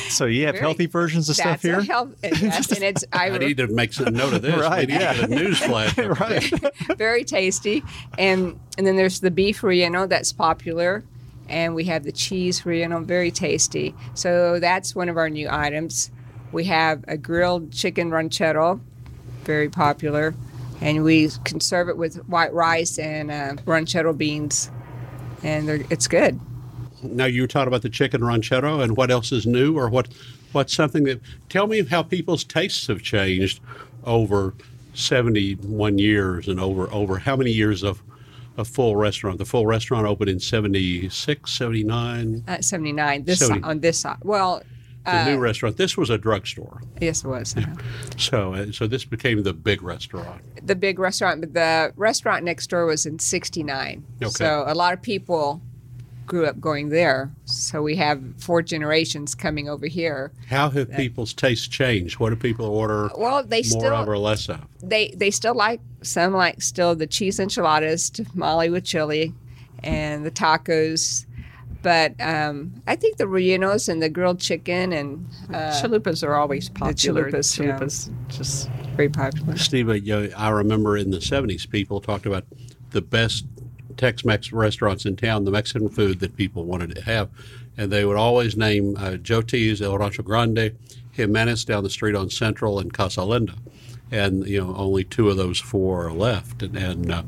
so 0.09 0.27
you 0.27 0.47
have 0.47 0.55
Very- 0.55 0.63
healthy 0.63 0.87
versions 0.87 1.29
of 1.29 1.35
stuff 1.35 1.61
here? 1.61 1.83
health, 1.83 2.15
yes, 2.23 2.71
and 2.71 2.85
it's 2.85 3.05
I, 3.13 3.31
I 3.31 3.39
need 3.39 3.57
to 3.57 3.67
make 3.67 3.93
some 3.93 4.15
note 4.15 4.33
of 4.33 4.43
this. 4.43 4.55
Right, 4.55 4.87
we 4.87 4.95
yeah. 4.95 5.13
to 5.13 5.21
get 5.23 5.31
a 5.31 5.35
news 5.35 5.59
flash. 5.59 5.99
right. 6.21 6.97
very 6.97 7.25
tasty. 7.25 7.83
And 8.17 8.59
and 8.79 8.87
then 8.87 8.97
there's 8.97 9.21
the 9.21 9.33
beef 9.33 9.61
relleno 9.63 10.09
that's 10.09 10.33
popular, 10.33 11.05
and 11.49 11.75
we 11.75 11.85
have 11.85 12.05
the 12.05 12.13
cheese 12.13 12.63
relleno, 12.63 13.05
very 13.05 13.31
tasty. 13.31 13.95
So 14.15 14.59
that's 14.61 14.95
one 14.95 15.09
of 15.09 15.17
our 15.17 15.29
new 15.29 15.49
items. 15.51 16.11
We 16.53 16.65
have 16.65 17.05
a 17.09 17.17
grilled 17.17 17.73
chicken 17.73 18.11
ranchero, 18.11 18.81
very 19.45 19.69
popular, 19.69 20.35
and 20.81 21.05
we 21.05 21.31
can 21.45 21.61
serve 21.61 21.89
it 21.89 21.97
with 21.97 22.17
white 22.29 22.53
rice 22.53 22.99
and 22.99 23.31
uh, 23.31 23.55
ranchero 23.67 24.13
beans, 24.13 24.71
and 25.43 25.69
it's 25.91 26.07
good. 26.07 26.39
Now 27.03 27.27
you 27.27 27.47
talked 27.47 27.69
about 27.69 27.83
the 27.83 27.91
chicken 27.91 28.25
ranchero 28.25 28.81
and 28.81 28.97
what 28.97 29.11
else 29.11 29.33
is 29.33 29.47
new 29.47 29.77
or 29.77 29.89
what 29.89 30.09
what's 30.53 30.75
something 30.75 31.05
that 31.05 31.21
tell 31.49 31.67
me 31.67 31.85
how 31.85 32.03
people's 32.03 32.45
tastes 32.45 32.87
have 32.87 33.03
changed 33.03 33.61
over 34.05 34.55
71 34.95 35.99
years 35.99 36.49
and 36.49 36.61
over 36.61 36.91
over 36.93 37.19
how 37.19 37.37
many 37.37 37.51
years 37.51 37.83
of 37.83 38.03
a 38.57 38.65
full 38.65 38.97
restaurant. 38.97 39.39
The 39.39 39.45
full 39.45 39.67
restaurant 39.67 40.07
opened 40.07 40.31
in 40.31 40.41
76, 40.41 41.51
79. 41.51 42.45
At 42.47 42.65
79, 42.65 43.25
this 43.25 43.41
70. 43.41 43.63
on 43.63 43.81
this 43.81 43.99
side. 44.01 44.19
Well, 44.23 44.63
The 45.05 45.17
uh, 45.17 45.25
new 45.27 45.39
restaurant. 45.39 45.77
This 45.77 45.97
was 45.97 46.09
a 46.11 46.17
drugstore. 46.19 46.81
yes, 47.01 47.25
it 47.25 47.29
was. 47.29 47.55
So, 48.17 48.55
uh, 48.55 48.73
so 48.73 48.87
this 48.87 49.05
became 49.05 49.43
the 49.43 49.53
big 49.53 49.83
restaurant. 49.83 50.41
the 50.67 50.75
big 50.77 50.99
restaurant, 50.99 51.41
but 51.41 51.53
the 51.53 51.93
restaurant 51.97 52.45
next 52.45 52.69
door 52.71 52.87
was 52.87 53.05
in 53.07 53.19
69. 53.19 54.05
Okay. 54.23 54.31
So 54.31 54.65
a 54.67 54.75
lot 54.75 54.93
of 54.95 55.03
people 55.03 55.61
grew 56.27 56.47
up 56.47 56.61
going 56.61 56.89
there. 56.89 57.31
So 57.45 57.83
we 57.83 57.97
have 57.97 58.23
four 58.39 58.63
generations 58.63 59.35
coming 59.35 59.69
over 59.69 59.87
here. 59.87 60.33
How 60.49 60.71
have 60.71 60.91
people's 60.93 61.33
tastes 61.33 61.69
changed? 61.69 62.19
What 62.19 62.31
do 62.31 62.37
people 62.37 62.67
order 62.67 63.11
Well, 63.17 63.43
they 63.45 63.63
more 63.63 63.81
still 63.81 63.95
of 63.95 64.09
or 64.09 64.19
less 64.19 64.49
of? 64.49 64.61
they 64.83 65.15
they 65.17 65.31
still 65.31 65.55
like 65.55 65.81
some 66.03 66.33
like 66.33 66.63
still 66.63 66.95
the 66.95 67.07
cheese 67.07 67.41
enchiladas, 67.41 68.11
tamale 68.11 68.71
with 68.71 68.85
chili, 68.85 69.35
and 69.83 70.25
the 70.25 70.31
tacos. 70.31 71.27
But 71.83 72.15
um, 72.19 72.83
I 72.87 72.97
think 72.97 73.19
the 73.19 73.25
rellenos 73.25 73.91
and 73.91 74.03
the 74.03 74.09
grilled 74.09 74.41
chicken 74.41 74.95
and 74.95 75.27
uh, 75.51 75.71
chalupas 75.83 76.27
are 76.27 76.35
always 76.35 76.71
popular. 76.71 77.31
The 77.31 77.39
chalupas, 77.39 77.59
yeah. 77.59 77.79
chalupas 77.79 78.11
just 78.29 78.71
very 78.97 79.11
popular. 79.11 79.59
Steve, 79.59 79.91
uh, 79.91 79.93
you 79.93 80.15
know, 80.15 80.31
I 80.35 80.49
remember 80.49 80.97
in 80.97 81.11
the 81.11 81.19
70s, 81.19 81.69
people 81.69 82.01
talked 82.01 82.25
about 82.25 82.45
the 82.93 83.03
best 83.03 83.45
Tex 83.97 84.25
Mex 84.25 84.53
restaurants 84.53 85.07
in 85.07 85.17
town, 85.17 85.45
the 85.45 85.51
Mexican 85.51 85.89
food 85.89 86.21
that 86.21 86.37
people 86.37 86.65
wanted 86.65 86.95
to 86.95 87.03
have. 87.03 87.31
And 87.77 87.91
they 87.91 88.05
would 88.05 88.17
always 88.17 88.57
name 88.57 88.97
uh, 88.97 89.17
Joe 89.17 89.43
T's, 89.43 89.83
El 89.83 89.99
Rancho 89.99 90.23
Grande, 90.23 90.77
Jimenez 91.13 91.65
down 91.65 91.83
the 91.83 91.91
street 91.91 92.15
on 92.15 92.31
Central, 92.31 92.79
and 92.79 92.93
Casa 92.93 93.25
Linda. 93.25 93.55
And, 94.11 94.47
you 94.47 94.63
know, 94.63 94.77
only 94.77 95.03
two 95.03 95.29
of 95.29 95.37
those 95.37 95.59
four 95.59 96.07
are 96.07 96.13
left. 96.13 96.63
And, 96.63 96.77
and 96.77 97.11
uh, 97.11 97.23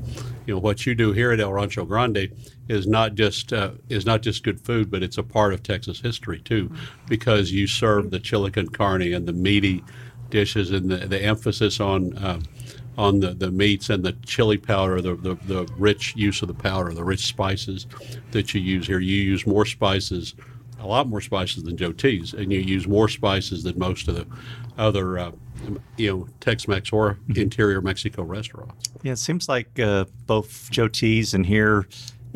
you 0.46 0.54
know, 0.54 0.60
what 0.60 0.86
you 0.86 0.94
do 0.94 1.12
here 1.12 1.32
at 1.32 1.40
El 1.40 1.52
Rancho 1.52 1.84
Grande 1.84 2.30
is 2.68 2.86
not 2.86 3.14
just 3.14 3.52
uh, 3.52 3.72
is 3.88 4.06
not 4.06 4.22
just 4.22 4.44
good 4.44 4.60
food, 4.60 4.90
but 4.90 5.02
it's 5.02 5.18
a 5.18 5.22
part 5.22 5.52
of 5.52 5.62
Texas 5.62 6.00
history 6.00 6.40
too, 6.40 6.70
because 7.08 7.50
you 7.50 7.66
serve 7.66 8.10
the 8.10 8.20
chili 8.20 8.50
con 8.50 8.68
carne 8.68 9.12
and 9.12 9.26
the 9.26 9.32
meaty 9.32 9.84
dishes 10.30 10.70
and 10.70 10.90
the, 10.90 10.98
the 10.98 11.22
emphasis 11.22 11.80
on 11.80 12.16
uh, 12.18 12.40
on 12.98 13.20
the, 13.20 13.34
the 13.34 13.50
meats 13.50 13.90
and 13.90 14.04
the 14.04 14.12
chili 14.24 14.56
powder, 14.56 15.00
the, 15.00 15.14
the, 15.16 15.34
the 15.46 15.66
rich 15.76 16.14
use 16.16 16.42
of 16.42 16.48
the 16.48 16.54
powder, 16.54 16.92
the 16.92 17.04
rich 17.04 17.26
spices 17.26 17.86
that 18.30 18.54
you 18.54 18.60
use 18.60 18.86
here. 18.86 18.98
You 18.98 19.16
use 19.16 19.46
more 19.46 19.66
spices, 19.66 20.34
a 20.80 20.86
lot 20.86 21.08
more 21.08 21.20
spices 21.20 21.64
than 21.64 21.76
Joe 21.76 21.92
T's, 21.92 22.32
and 22.32 22.52
you 22.52 22.60
use 22.60 22.86
more 22.88 23.08
spices 23.08 23.62
than 23.62 23.78
most 23.78 24.08
of 24.08 24.14
the 24.14 24.26
other, 24.78 25.18
uh, 25.18 25.32
you 25.96 26.10
know, 26.10 26.28
Tex-Mex 26.40 26.92
or 26.92 27.18
interior 27.34 27.80
Mexico 27.80 28.22
restaurants. 28.22 28.90
Yeah, 29.02 29.12
it 29.12 29.18
seems 29.18 29.48
like 29.48 29.78
uh, 29.78 30.06
both 30.26 30.70
Joe 30.70 30.88
T's 30.88 31.34
and 31.34 31.44
here, 31.44 31.86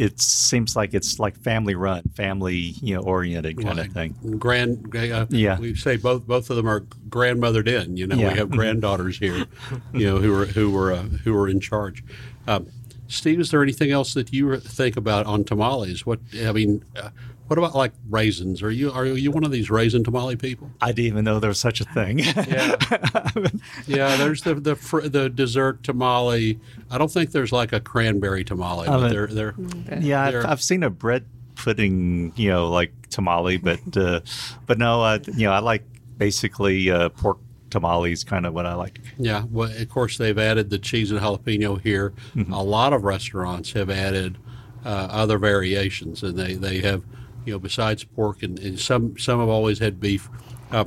it 0.00 0.18
seems 0.20 0.74
like 0.74 0.94
it's 0.94 1.18
like 1.18 1.36
family 1.36 1.74
run, 1.74 2.02
family 2.14 2.54
you 2.80 2.94
know 2.94 3.02
oriented 3.02 3.62
kind 3.62 3.78
of 3.78 3.88
thing. 3.92 4.14
Grand, 4.38 4.96
uh, 4.96 5.26
Yeah. 5.28 5.58
We 5.58 5.74
say 5.74 5.96
both 5.96 6.26
both 6.26 6.48
of 6.48 6.56
them 6.56 6.66
are 6.68 6.80
grandmothered 7.10 7.68
in. 7.68 7.96
You 7.98 8.06
know, 8.06 8.16
Yeah. 8.16 8.32
we 8.32 8.38
have 8.38 8.50
granddaughters 8.50 9.18
here, 9.18 9.44
you 9.92 10.06
know, 10.06 10.18
who 10.18 10.34
are 10.40 10.46
who 10.46 10.70
were 10.70 10.92
uh, 10.92 11.02
who 11.02 11.36
are 11.36 11.48
in 11.48 11.60
charge. 11.60 12.02
Um, 12.48 12.66
Steve, 13.08 13.40
is 13.40 13.50
there 13.50 13.62
anything 13.62 13.90
else 13.90 14.14
that 14.14 14.32
you 14.32 14.58
think 14.58 14.96
about 14.96 15.26
on 15.26 15.44
tamales? 15.44 16.06
What 16.06 16.20
I 16.44 16.52
mean, 16.52 16.82
uh, 16.96 17.10
what 17.50 17.58
about 17.58 17.74
like 17.74 17.92
raisins? 18.08 18.62
Are 18.62 18.70
you 18.70 18.92
are 18.92 19.04
you 19.04 19.32
one 19.32 19.42
of 19.42 19.50
these 19.50 19.70
raisin 19.70 20.04
tamale 20.04 20.36
people? 20.36 20.70
I 20.80 20.92
didn't 20.92 21.06
even 21.06 21.24
know 21.24 21.40
there 21.40 21.48
was 21.48 21.58
such 21.58 21.80
a 21.80 21.84
thing. 21.84 22.20
Yeah, 22.20 22.76
yeah. 23.88 24.16
There's 24.16 24.42
the 24.42 24.54
the 24.54 24.76
fr- 24.76 25.08
the 25.08 25.28
dessert 25.28 25.82
tamale. 25.82 26.60
I 26.92 26.96
don't 26.98 27.10
think 27.10 27.32
there's 27.32 27.50
like 27.50 27.72
a 27.72 27.80
cranberry 27.80 28.44
tamale, 28.44 28.86
but 28.86 29.00
but- 29.00 29.10
they're 29.10 29.26
they're 29.26 29.54
yeah, 30.00 30.22
I've, 30.24 30.32
They're- 30.32 30.46
I've 30.46 30.62
seen 30.62 30.84
a 30.84 30.90
bread 30.90 31.24
pudding, 31.56 32.32
you 32.36 32.50
know, 32.50 32.70
like 32.70 32.92
tamale, 33.10 33.56
but 33.56 33.80
uh, 33.96 34.20
but 34.66 34.78
no, 34.78 35.02
uh, 35.02 35.18
you 35.34 35.46
know, 35.46 35.52
I 35.52 35.58
like 35.58 35.82
basically 36.18 36.88
uh, 36.88 37.08
pork 37.08 37.38
tamales, 37.70 38.22
kind 38.22 38.46
of 38.46 38.54
what 38.54 38.64
I 38.64 38.74
like. 38.74 39.00
Yeah, 39.18 39.44
well, 39.50 39.70
of 39.70 39.88
course 39.88 40.18
they've 40.18 40.38
added 40.38 40.70
the 40.70 40.78
cheese 40.78 41.10
and 41.10 41.18
jalapeno 41.20 41.80
here. 41.80 42.12
A 42.52 42.62
lot 42.62 42.92
of 42.92 43.02
restaurants 43.02 43.72
have 43.72 43.90
added 43.90 44.38
uh, 44.84 45.08
other 45.10 45.36
variations, 45.38 46.22
and 46.22 46.38
they, 46.38 46.54
they 46.54 46.78
have, 46.80 47.04
you 47.44 47.52
know, 47.52 47.58
besides 47.58 48.04
pork, 48.04 48.42
and, 48.42 48.58
and 48.58 48.78
some 48.78 49.16
some 49.18 49.40
have 49.40 49.48
always 49.48 49.78
had 49.78 50.00
beef. 50.00 50.28
Uh, 50.72 50.84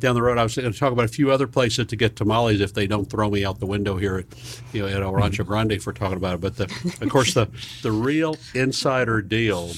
down 0.00 0.16
the 0.16 0.22
road, 0.22 0.38
I 0.38 0.42
was 0.42 0.56
going 0.56 0.72
to 0.72 0.76
talk 0.76 0.92
about 0.92 1.04
a 1.04 1.08
few 1.08 1.30
other 1.30 1.46
places 1.46 1.86
to 1.86 1.94
get 1.96 2.16
tamales 2.16 2.60
if 2.60 2.74
they 2.74 2.88
don't 2.88 3.04
throw 3.08 3.30
me 3.30 3.44
out 3.44 3.60
the 3.60 3.66
window 3.66 3.96
here, 3.96 4.18
at, 4.18 4.26
you 4.72 4.82
know, 4.82 4.88
at 4.88 5.02
El 5.02 5.12
Rancho 5.12 5.44
Grande 5.44 5.80
for 5.80 5.92
talking 5.92 6.16
about 6.16 6.34
it. 6.34 6.40
But 6.40 6.56
the, 6.56 6.64
of 7.00 7.08
course, 7.10 7.34
the 7.34 7.48
the 7.82 7.92
real 7.92 8.36
insider 8.54 9.22
deal 9.22 9.70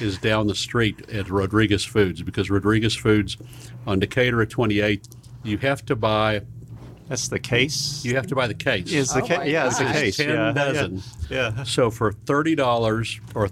is 0.00 0.18
down 0.18 0.46
the 0.48 0.54
street 0.54 1.08
at 1.10 1.28
Rodriguez 1.30 1.84
Foods 1.84 2.22
because 2.22 2.50
Rodriguez 2.50 2.94
Foods 2.96 3.36
on 3.86 3.98
Decatur 4.00 4.42
at 4.42 4.48
28th, 4.48 5.08
you 5.44 5.58
have 5.58 5.84
to 5.86 5.96
buy 5.96 6.42
That's 7.08 7.28
the 7.28 7.38
case. 7.38 8.04
you 8.04 8.14
have 8.16 8.26
to 8.28 8.34
buy 8.34 8.46
the 8.48 8.54
case. 8.54 8.92
Is 8.92 9.12
the 9.12 9.22
Oh 9.22 9.26
ca- 9.26 9.42
yeah, 9.42 9.66
it's 9.68 9.78
the 9.78 9.84
case. 9.86 10.16
Ten 10.16 10.28
yeah, 10.30 10.52
dozen. 10.52 11.02
Yeah. 11.30 11.52
yeah. 11.56 11.62
So 11.64 11.90
for 11.90 12.12
thirty 12.12 12.54
dollars 12.56 13.20
or 13.34 13.46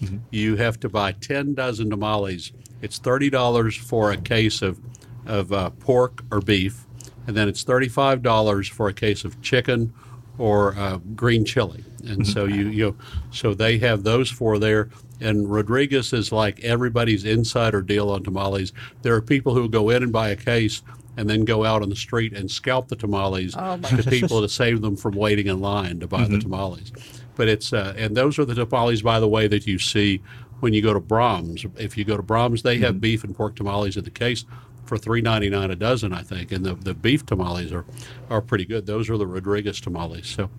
thirty 0.00 0.16
you 0.30 0.56
have 0.56 0.78
to 0.80 0.88
buy 0.88 1.12
ten 1.12 1.54
dozen 1.54 1.90
tamales. 1.90 2.52
It's 2.82 2.98
thirty 2.98 3.30
dollars 3.30 3.76
for 3.76 4.12
a 4.12 4.16
case 4.16 4.62
of 4.62 4.78
of 5.26 5.52
uh, 5.52 5.70
pork 5.70 6.24
or 6.30 6.40
beef, 6.40 6.84
and 7.26 7.36
then 7.36 7.48
it's 7.48 7.62
thirty 7.64 7.88
five 7.88 8.22
dollars 8.22 8.68
for 8.68 8.88
a 8.88 8.92
case 8.92 9.24
of 9.24 9.40
chicken 9.42 9.92
or 10.38 10.74
uh, 10.76 10.98
green 11.14 11.44
chili. 11.44 11.84
And 12.06 12.26
so 12.26 12.44
you 12.44 12.68
you 12.68 12.96
so 13.30 13.54
they 13.54 13.78
have 13.78 14.02
those 14.04 14.30
four 14.30 14.58
there. 14.58 14.90
And 15.18 15.50
Rodriguez 15.50 16.12
is 16.12 16.30
like 16.30 16.60
everybody's 16.62 17.24
insider 17.24 17.80
deal 17.80 18.10
on 18.10 18.22
tamales. 18.22 18.72
There 19.00 19.14
are 19.14 19.22
people 19.22 19.54
who 19.54 19.66
go 19.68 19.88
in 19.88 20.02
and 20.02 20.12
buy 20.12 20.28
a 20.28 20.36
case 20.36 20.82
and 21.16 21.28
then 21.30 21.46
go 21.46 21.64
out 21.64 21.80
on 21.82 21.88
the 21.88 21.96
street 21.96 22.34
and 22.34 22.50
scalp 22.50 22.88
the 22.88 22.96
tamales 22.96 23.54
Oh, 23.56 23.78
to 23.78 24.02
people 24.02 24.42
to 24.42 24.48
save 24.50 24.82
them 24.82 24.94
from 24.94 25.14
waiting 25.16 25.46
in 25.46 25.60
line 25.60 25.98
to 26.00 26.06
buy 26.06 26.24
the 26.24 26.38
tamales. 26.38 26.92
But 27.36 27.48
it's 27.48 27.72
uh, 27.72 27.94
and 27.96 28.16
those 28.16 28.38
are 28.38 28.44
the 28.44 28.54
tamales, 28.54 29.02
by 29.02 29.20
the 29.20 29.28
way, 29.28 29.46
that 29.46 29.66
you 29.66 29.78
see 29.78 30.22
when 30.60 30.72
you 30.72 30.82
go 30.82 30.92
to 30.92 31.00
Braum's. 31.00 31.64
If 31.76 31.96
you 31.96 32.04
go 32.04 32.16
to 32.16 32.22
Braum's, 32.22 32.62
they 32.62 32.78
have 32.78 33.00
beef 33.00 33.22
and 33.22 33.34
pork 33.36 33.56
tamales 33.56 33.96
in 33.96 34.04
the 34.04 34.10
case 34.10 34.44
for 34.84 34.98
three 34.98 35.20
ninety 35.20 35.50
nine 35.50 35.70
a 35.70 35.76
dozen, 35.76 36.12
I 36.12 36.22
think. 36.22 36.50
And 36.50 36.64
the, 36.64 36.74
the 36.74 36.94
beef 36.94 37.24
tamales 37.24 37.72
are 37.72 37.84
are 38.30 38.40
pretty 38.40 38.64
good. 38.64 38.86
Those 38.86 39.08
are 39.10 39.16
the 39.16 39.26
Rodriguez 39.26 39.80
tamales. 39.80 40.26
So. 40.26 40.50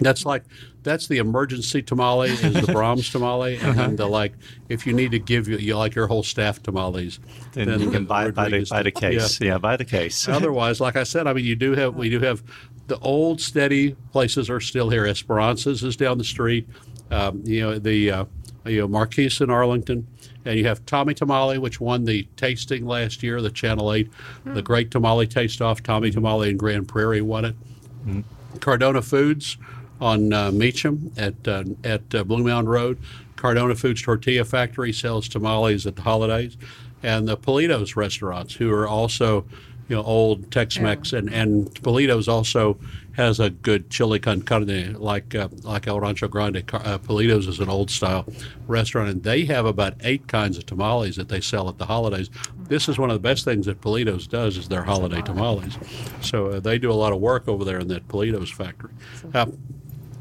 That's 0.00 0.24
like 0.24 0.44
that's 0.82 1.08
the 1.08 1.18
emergency 1.18 1.82
tamale 1.82 2.30
is 2.30 2.40
the 2.40 2.50
Braum's 2.72 3.10
tamale, 3.10 3.56
and 3.56 3.76
then 3.76 3.96
the 3.96 4.06
like. 4.06 4.32
If 4.68 4.86
you 4.86 4.92
need 4.92 5.10
to 5.10 5.18
give 5.18 5.48
you, 5.48 5.56
you 5.58 5.76
like 5.76 5.94
your 5.94 6.06
whole 6.06 6.22
staff 6.22 6.62
tamales, 6.62 7.18
Then, 7.52 7.80
you 7.80 7.90
can 7.90 8.04
buy, 8.04 8.30
buy, 8.30 8.48
the, 8.48 8.66
buy 8.70 8.82
the 8.82 8.92
case. 8.92 9.40
Yeah, 9.40 9.58
buy 9.58 9.76
the 9.76 9.84
case. 9.84 10.28
Otherwise, 10.28 10.80
like 10.80 10.96
I 10.96 11.02
said, 11.02 11.26
I 11.26 11.32
mean, 11.32 11.44
you 11.44 11.56
do 11.56 11.74
have 11.74 11.94
we 11.94 12.10
do 12.10 12.20
have 12.20 12.42
the 12.88 12.98
old 12.98 13.40
steady 13.40 13.94
places 14.12 14.50
are 14.50 14.60
still 14.60 14.90
here. 14.90 15.06
Esperanza's 15.06 15.84
is 15.84 15.96
down 15.96 16.18
the 16.18 16.24
street. 16.24 16.68
Um, 17.10 17.42
you 17.44 17.60
know 17.60 17.78
the 17.78 18.10
uh, 18.10 18.24
you 18.66 18.80
know 18.80 18.88
Marquise 18.88 19.40
in 19.40 19.50
Arlington, 19.50 20.06
and 20.44 20.58
you 20.58 20.66
have 20.66 20.84
Tommy 20.86 21.14
Tamale, 21.14 21.58
which 21.58 21.80
won 21.80 22.04
the 22.04 22.26
tasting 22.36 22.86
last 22.86 23.22
year, 23.22 23.40
the 23.40 23.50
Channel 23.50 23.92
Eight, 23.92 24.10
the 24.44 24.62
Great 24.62 24.90
Tamale 24.90 25.26
Taste 25.26 25.62
Off. 25.62 25.82
Tommy 25.82 26.10
Tamale 26.10 26.50
in 26.50 26.56
Grand 26.56 26.88
Prairie 26.88 27.22
won 27.22 27.44
it. 27.44 27.56
Cardona 28.60 29.02
Foods 29.02 29.56
on 30.00 30.32
uh, 30.32 30.50
Meacham 30.50 31.12
at 31.16 31.46
uh, 31.46 31.64
at 31.84 32.14
uh, 32.14 32.24
Blue 32.24 32.44
Mound 32.44 32.70
Road. 32.70 32.98
Cardona 33.36 33.74
Foods 33.74 34.02
Tortilla 34.02 34.44
Factory 34.44 34.92
sells 34.92 35.28
tamales 35.28 35.86
at 35.86 35.96
the 35.96 36.02
holidays, 36.02 36.56
and 37.02 37.28
the 37.28 37.36
Pulido's 37.36 37.96
restaurants, 37.96 38.54
who 38.54 38.72
are 38.72 38.88
also 38.88 39.44
you 39.88 39.96
know 39.96 40.02
old 40.02 40.50
Tex-Mex, 40.50 41.12
and 41.12 41.32
and 41.32 41.66
Pulido's 41.82 42.28
also 42.28 42.78
has 43.12 43.40
a 43.40 43.50
good 43.50 43.90
chili 43.90 44.20
con 44.20 44.42
carne 44.42 44.94
like 44.94 45.34
uh, 45.34 45.48
like 45.62 45.88
El 45.88 45.98
Rancho 46.00 46.28
Grande. 46.28 46.58
Uh, 46.72 46.98
Pulido's 46.98 47.48
is 47.48 47.58
an 47.58 47.68
old 47.68 47.90
style 47.90 48.26
restaurant, 48.66 49.08
and 49.08 49.22
they 49.22 49.44
have 49.46 49.66
about 49.66 49.94
eight 50.02 50.28
kinds 50.28 50.56
of 50.56 50.66
tamales 50.66 51.16
that 51.16 51.28
they 51.28 51.40
sell 51.40 51.68
at 51.68 51.78
the 51.78 51.86
holidays. 51.86 52.30
This 52.68 52.88
is 52.88 52.98
one 52.98 53.10
of 53.10 53.14
the 53.14 53.20
best 53.20 53.44
things 53.44 53.66
that 53.66 53.80
Pulido's 53.80 54.26
does 54.26 54.56
is 54.56 54.68
their 54.68 54.84
holiday 54.84 55.22
tamales. 55.22 55.78
So 56.20 56.46
uh, 56.46 56.60
they 56.60 56.78
do 56.78 56.90
a 56.90 56.94
lot 56.94 57.12
of 57.12 57.20
work 57.20 57.48
over 57.48 57.64
there 57.64 57.80
in 57.80 57.88
that 57.88 58.06
Pulido's 58.08 58.50
factory. 58.50 58.92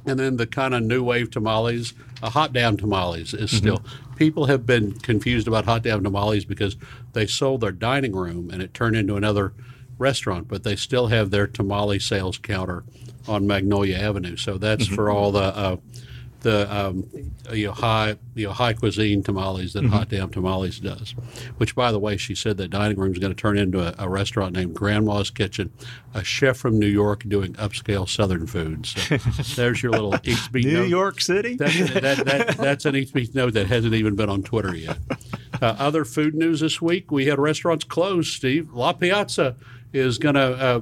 And 0.07 0.19
then 0.19 0.37
the 0.37 0.47
kind 0.47 0.73
of 0.73 0.83
new 0.83 1.03
wave 1.03 1.29
tamales, 1.29 1.93
uh, 2.23 2.29
Hot 2.29 2.53
Damn 2.53 2.77
Tamales 2.77 3.33
is 3.33 3.51
still. 3.51 3.83
People 4.15 4.45
have 4.45 4.65
been 4.65 4.93
confused 4.99 5.47
about 5.47 5.65
Hot 5.65 5.83
Damn 5.83 6.03
Tamales 6.03 6.45
because 6.45 6.75
they 7.13 7.27
sold 7.27 7.61
their 7.61 7.71
dining 7.71 8.15
room 8.15 8.49
and 8.49 8.61
it 8.61 8.73
turned 8.73 8.95
into 8.95 9.15
another 9.15 9.53
restaurant, 9.97 10.47
but 10.47 10.63
they 10.63 10.75
still 10.75 11.07
have 11.07 11.29
their 11.29 11.45
tamale 11.45 11.99
sales 11.99 12.37
counter 12.37 12.83
on 13.27 13.45
Magnolia 13.45 13.97
Avenue. 13.97 14.37
So 14.37 14.57
that's 14.57 14.87
for 14.87 15.09
all 15.09 15.31
the 15.31 15.39
uh, 15.39 15.77
the 16.47 16.73
um, 16.73 17.05
you 17.51 17.67
know 17.67 17.73
high 17.73 18.15
you 18.33 18.47
know 18.47 18.53
high 18.53 18.71
cuisine 18.71 19.21
tamales 19.21 19.73
that 19.73 19.85
Hot 19.85 20.07
Damn 20.07 20.29
Tamales 20.29 20.79
does. 20.79 21.11
Which, 21.57 21.75
by 21.75 21.91
the 21.91 21.99
way, 21.99 22.15
she 22.15 22.35
said 22.35 22.55
that 22.57 22.69
dining 22.69 22.97
room 22.97 23.11
is 23.11 23.19
going 23.19 23.35
to 23.35 23.39
turn 23.39 23.57
into 23.57 23.81
a, 23.81 24.05
a 24.05 24.07
restaurant 24.07 24.53
named 24.53 24.73
Grandma's 24.73 25.29
Kitchen. 25.29 25.71
A 26.13 26.23
chef 26.23 26.55
from 26.55 26.79
New 26.79 26.87
York 26.87 27.23
doing 27.27 27.53
upscale 27.55 28.07
Southern 28.07 28.47
food. 28.47 28.85
So 28.85 29.17
there's 29.55 29.83
your 29.83 29.91
little 29.91 30.15
beat 30.23 30.65
New 30.65 30.83
note. 30.83 30.89
York 30.89 31.21
City. 31.21 31.57
That's, 31.57 31.93
that, 31.93 32.25
that, 32.25 32.57
that's 32.57 32.85
an 32.85 32.93
beat 32.93 33.35
note 33.35 33.53
that 33.53 33.67
hasn't 33.67 33.93
even 33.93 34.15
been 34.15 34.29
on 34.29 34.41
Twitter 34.41 34.73
yet. 34.73 34.97
Uh, 35.61 35.75
other 35.77 36.05
food 36.05 36.33
news 36.33 36.61
this 36.61 36.81
week: 36.81 37.11
we 37.11 37.25
had 37.25 37.39
restaurants 37.39 37.83
closed. 37.83 38.33
Steve 38.33 38.71
La 38.71 38.93
Piazza 38.93 39.57
is 39.93 40.17
going 40.17 40.35
to 40.35 40.41
uh, 40.41 40.81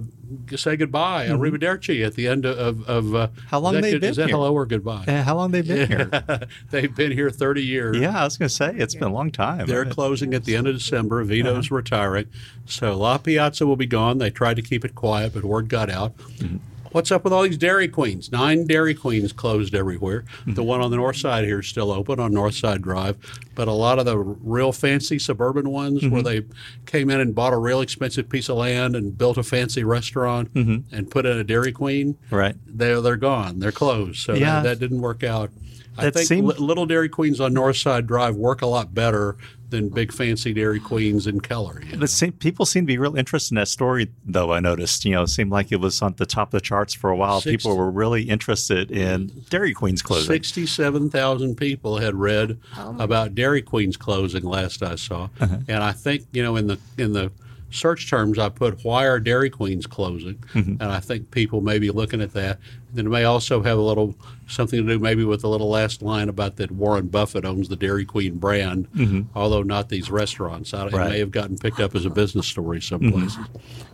say 0.57 0.75
goodbye, 0.75 1.27
mm 1.27 1.37
arrivederci, 1.37 2.05
at 2.05 2.15
the 2.15 2.27
end 2.27 2.45
of. 2.45 2.87
of 2.89 3.15
uh, 3.15 3.27
Mm-hmm. 3.27 3.47
How 3.47 3.59
long 3.59 3.73
they 3.81 3.91
good- 3.91 4.01
been 4.01 4.09
Is 4.09 4.15
that 4.17 4.27
here? 4.27 4.35
hello 4.35 4.53
or 4.53 4.65
goodbye? 4.65 5.05
Uh, 5.07 5.21
how 5.23 5.35
long 5.35 5.51
they 5.51 5.61
been 5.61 5.87
here? 5.87 6.09
They've 6.71 6.93
been 6.93 7.11
here 7.11 7.29
30 7.29 7.63
years. 7.63 7.97
Yeah, 7.97 8.19
I 8.19 8.23
was 8.23 8.37
going 8.37 8.49
to 8.49 8.53
say 8.55 8.73
it's 8.75 8.95
been 8.95 9.07
a 9.09 9.13
long 9.13 9.31
time. 9.31 9.67
They're 9.67 9.85
closing 9.85 10.33
at 10.33 10.45
the 10.45 10.55
end 10.55 10.67
of 10.67 10.75
December. 10.75 11.23
Vito's 11.23 11.67
Uh-huh. 11.67 11.75
retiring. 11.75 12.25
So 12.65 12.97
La 12.97 13.17
Piazza 13.19 13.65
will 13.67 13.75
be 13.75 13.85
gone. 13.85 14.17
They 14.17 14.29
tried 14.31 14.55
to 14.55 14.61
keep 14.61 14.83
it 14.83 14.95
quiet, 14.95 15.33
but 15.33 15.43
word 15.43 15.69
got 15.69 15.89
out. 15.89 16.17
Mm-hmm. 16.17 16.57
What's 16.95 17.11
up 17.11 17.25
with 17.25 17.33
all 17.33 17.43
these 17.43 17.57
Dairy 17.57 17.89
Queens? 17.89 18.31
Nine 18.31 18.65
Dairy 18.67 18.95
Queens 18.95 19.33
closed 19.33 19.75
everywhere. 19.75 20.21
Mm-hmm. 20.21 20.53
The 20.53 20.63
one 20.63 20.79
on 20.79 20.91
the 20.91 20.95
north 20.95 21.17
side 21.17 21.43
here 21.43 21.59
is 21.59 21.67
still 21.67 21.91
open 21.91 22.21
on 22.21 22.31
North 22.33 22.55
Side 22.55 22.81
Drive, 22.81 23.17
but 23.53 23.67
a 23.67 23.73
lot 23.73 23.99
of 23.99 24.05
the 24.05 24.17
real 24.17 24.71
fancy 24.71 25.19
suburban 25.19 25.69
ones 25.71 26.03
where 26.07 26.21
Mm-hmm. 26.23 26.47
they 26.47 26.55
came 26.85 27.09
in 27.09 27.19
and 27.19 27.35
bought 27.35 27.51
a 27.51 27.57
real 27.57 27.81
expensive 27.81 28.29
piece 28.29 28.47
of 28.47 28.55
land 28.55 28.95
and 28.95 29.17
built 29.17 29.37
a 29.37 29.43
fancy 29.43 29.83
restaurant 29.83 30.49
and 30.55 31.11
put 31.11 31.25
in 31.25 31.35
a 31.37 31.43
Dairy 31.43 31.73
Queen, 31.73 32.13
Mm-hmm. 32.13 32.33
Right. 32.35 32.55
they're 32.65 33.01
they're 33.01 33.17
gone. 33.17 33.59
They're 33.59 33.73
closed. 33.73 34.19
So 34.21 34.33
Yeah. 34.33 34.61
that, 34.61 34.63
that 34.63 34.79
didn't 34.79 35.01
work 35.01 35.21
out. 35.21 35.51
I 35.97 36.05
That 36.05 36.13
think 36.13 36.27
seemed- 36.29 36.59
little 36.59 36.85
Dairy 36.85 37.09
Queens 37.09 37.41
on 37.41 37.53
North 37.53 37.75
Side 37.75 38.07
Drive 38.07 38.37
work 38.37 38.61
a 38.61 38.67
lot 38.67 38.93
better 38.93 39.35
than 39.75 39.89
big 39.89 40.11
fancy 40.13 40.53
Dairy 40.53 40.79
Queens 40.79 41.27
in 41.27 41.39
Keller. 41.41 41.81
you 41.85 41.93
know. 41.93 41.99
But 41.99 42.09
seem, 42.09 42.31
people 42.33 42.65
seem 42.65 42.83
to 42.83 42.87
be 42.87 42.97
real 42.97 43.15
interested 43.15 43.53
in 43.53 43.55
that 43.55 43.67
story, 43.67 44.11
though. 44.25 44.51
I 44.53 44.59
noticed, 44.59 45.05
you 45.05 45.11
know, 45.11 45.23
it 45.23 45.27
seemed 45.27 45.51
like 45.51 45.71
it 45.71 45.79
was 45.79 46.01
on 46.01 46.15
the 46.17 46.25
top 46.25 46.47
of 46.49 46.51
the 46.51 46.61
charts 46.61 46.93
for 46.93 47.09
a 47.09 47.15
while. 47.15 47.41
Six- 47.41 47.63
people 47.63 47.77
were 47.77 47.91
really 47.91 48.23
interested 48.23 48.91
in 48.91 49.27
Dairy 49.49 49.73
Queen's 49.73 50.01
closing. 50.01 50.27
Sixty-seven 50.33 51.09
thousand 51.09 51.55
people 51.55 51.97
had 51.97 52.15
read 52.15 52.57
about 52.77 53.35
Dairy 53.35 53.61
Queen's 53.61 53.97
closing 53.97 54.43
last 54.43 54.81
I 54.83 54.95
saw, 54.95 55.29
Uh-huh. 55.39 55.57
and 55.67 55.83
I 55.83 55.91
think 55.91 56.23
you 56.31 56.41
know 56.43 56.55
in 56.55 56.67
the 56.67 56.79
in 56.97 57.13
the 57.13 57.31
search 57.75 58.09
terms 58.09 58.39
I 58.39 58.49
put 58.49 58.83
why 58.83 59.05
are 59.05 59.19
Dairy 59.19 59.49
Queens 59.49 59.85
closing, 59.85 60.35
Mm-hmm. 60.53 60.81
and 60.81 60.83
I 60.83 60.99
think 60.99 61.31
people 61.31 61.61
may 61.61 61.77
be 61.79 61.91
looking 61.91 62.21
at 62.21 62.33
that. 62.33 62.59
Then 62.93 63.07
it 63.07 63.09
may 63.09 63.25
also 63.25 63.61
have 63.61 63.77
a 63.77 63.81
little 63.81 64.15
something 64.47 64.85
to 64.85 64.93
do 64.93 64.99
maybe 64.99 65.25
with 65.25 65.41
the 65.41 65.49
little 65.49 65.69
last 65.69 66.01
line 66.01 66.29
about 66.29 66.55
that 66.57 66.71
Warren 66.71 67.07
Buffett 67.07 67.43
owns 67.45 67.67
the 67.67 67.75
Dairy 67.75 68.05
Queen 68.05 68.37
brand, 68.37 68.87
although 69.35 69.63
not 69.63 69.89
these 69.89 70.09
restaurants. 70.09 70.73
I, 70.73 70.85
It 70.85 70.85
Mm-hmm. 70.87 70.95
Right. 70.95 71.01
Mm-hmm. 71.03 71.11
may 71.13 71.19
have 71.19 71.31
gotten 71.31 71.57
picked 71.57 71.79
up 71.79 71.93
as 71.95 72.05
a 72.05 72.09
business 72.09 72.47
story 72.47 72.81
some 72.81 73.11
places, 73.11 73.37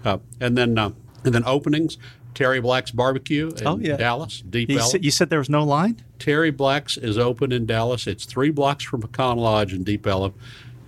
uh, 0.06 0.18
and 0.40 0.58
then 0.58 0.78
uh, 0.78 0.92
and 1.24 1.34
then 1.34 1.44
openings. 1.46 1.98
Terry 2.34 2.62
Black's 2.62 2.92
Barbecue 2.92 3.50
in 3.58 3.68
Oh, 3.68 3.78
yeah. 3.78 3.98
Dallas, 3.98 4.42
Deep 4.50 4.70
You 4.70 4.78
Ellum. 4.80 4.90
said, 4.90 5.04
you 5.04 5.12
said 5.12 5.30
there 5.30 5.40
was 5.40 5.50
no 5.50 5.66
line? 5.66 6.02
Terry 6.18 6.50
Black's 6.50 6.96
is 6.96 7.18
open 7.18 7.52
in 7.52 7.66
Dallas. 7.66 8.08
It's 8.08 8.24
three 8.24 8.52
blocks 8.52 8.86
from 8.86 9.02
Pecan 9.02 9.38
Lodge 9.38 9.74
in 9.74 9.84
Deep 9.84 10.08
Ellum. 10.08 10.34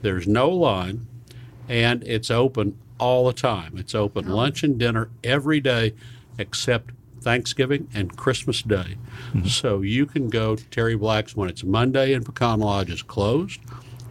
There's 0.02 0.26
no 0.26 0.50
line, 0.50 1.06
and 1.68 2.02
it's 2.08 2.32
open 2.32 2.78
all 3.00 3.28
the 3.28 3.34
time. 3.34 3.78
It's 3.78 3.96
open 3.96 4.30
oh. 4.30 4.36
lunch 4.36 4.64
and 4.64 4.78
dinner 4.78 5.10
every 5.24 5.60
day 5.60 5.94
except 6.38 6.92
Thanksgiving 7.22 7.88
and 7.94 8.16
Christmas 8.16 8.62
Day. 8.62 8.98
Mm-hmm. 9.34 9.46
So 9.48 9.82
you 9.82 10.06
can 10.06 10.30
go 10.30 10.56
to 10.56 10.64
Terry 10.66 10.96
Black's 10.96 11.36
when 11.36 11.50
it's 11.50 11.64
Monday 11.64 12.14
and 12.14 12.26
Pecan 12.26 12.60
Lodge 12.60 12.90
is 12.90 13.02
closed. 13.02 13.62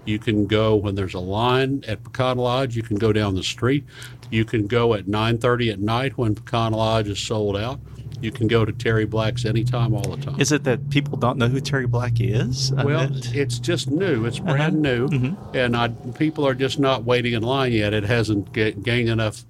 You 0.04 0.18
can 0.18 0.46
go 0.46 0.74
when 0.74 0.94
there's 0.94 1.14
a 1.14 1.20
line 1.20 1.84
at 1.86 2.02
Pecan 2.02 2.38
Lodge. 2.38 2.74
You 2.74 2.82
can 2.82 2.96
go 2.96 3.12
down 3.12 3.34
the 3.34 3.42
street. 3.42 3.84
You 4.30 4.44
can 4.44 4.66
go 4.66 4.94
at 4.94 5.06
9:30 5.06 5.70
at 5.70 5.78
night 5.78 6.18
when 6.18 6.34
Pecan 6.34 6.72
Lodge 6.72 7.08
is 7.08 7.20
sold 7.20 7.56
out. 7.56 7.78
You 8.22 8.32
can 8.32 8.48
go 8.48 8.64
to 8.64 8.72
Terry 8.72 9.04
Black's 9.04 9.44
anytime, 9.44 9.94
all 9.94 10.02
the 10.02 10.16
time. 10.16 10.40
Is 10.40 10.52
it 10.52 10.64
that 10.64 10.90
people 10.90 11.18
don't 11.18 11.38
know 11.38 11.48
who 11.48 11.60
Terry 11.60 11.86
Black 11.86 12.14
is? 12.20 12.72
I 12.72 12.84
Well, 12.84 13.08
it's 13.12 13.58
just 13.58 13.90
new. 13.90 14.24
It's 14.24 14.38
uh-huh. 14.38 14.52
brand 14.52 14.80
new, 14.80 15.08
mm-hmm. 15.08 15.56
and 15.56 15.76
I, 15.76 15.88
people 15.88 16.46
are 16.46 16.54
just 16.54 16.78
not 16.78 17.04
waiting 17.04 17.32
in 17.32 17.42
line 17.42 17.72
yet. 17.72 17.92
It 17.92 18.04
hasn't 18.04 18.52
ga- 18.52 18.72
gained 18.72 19.08
enough 19.08 19.44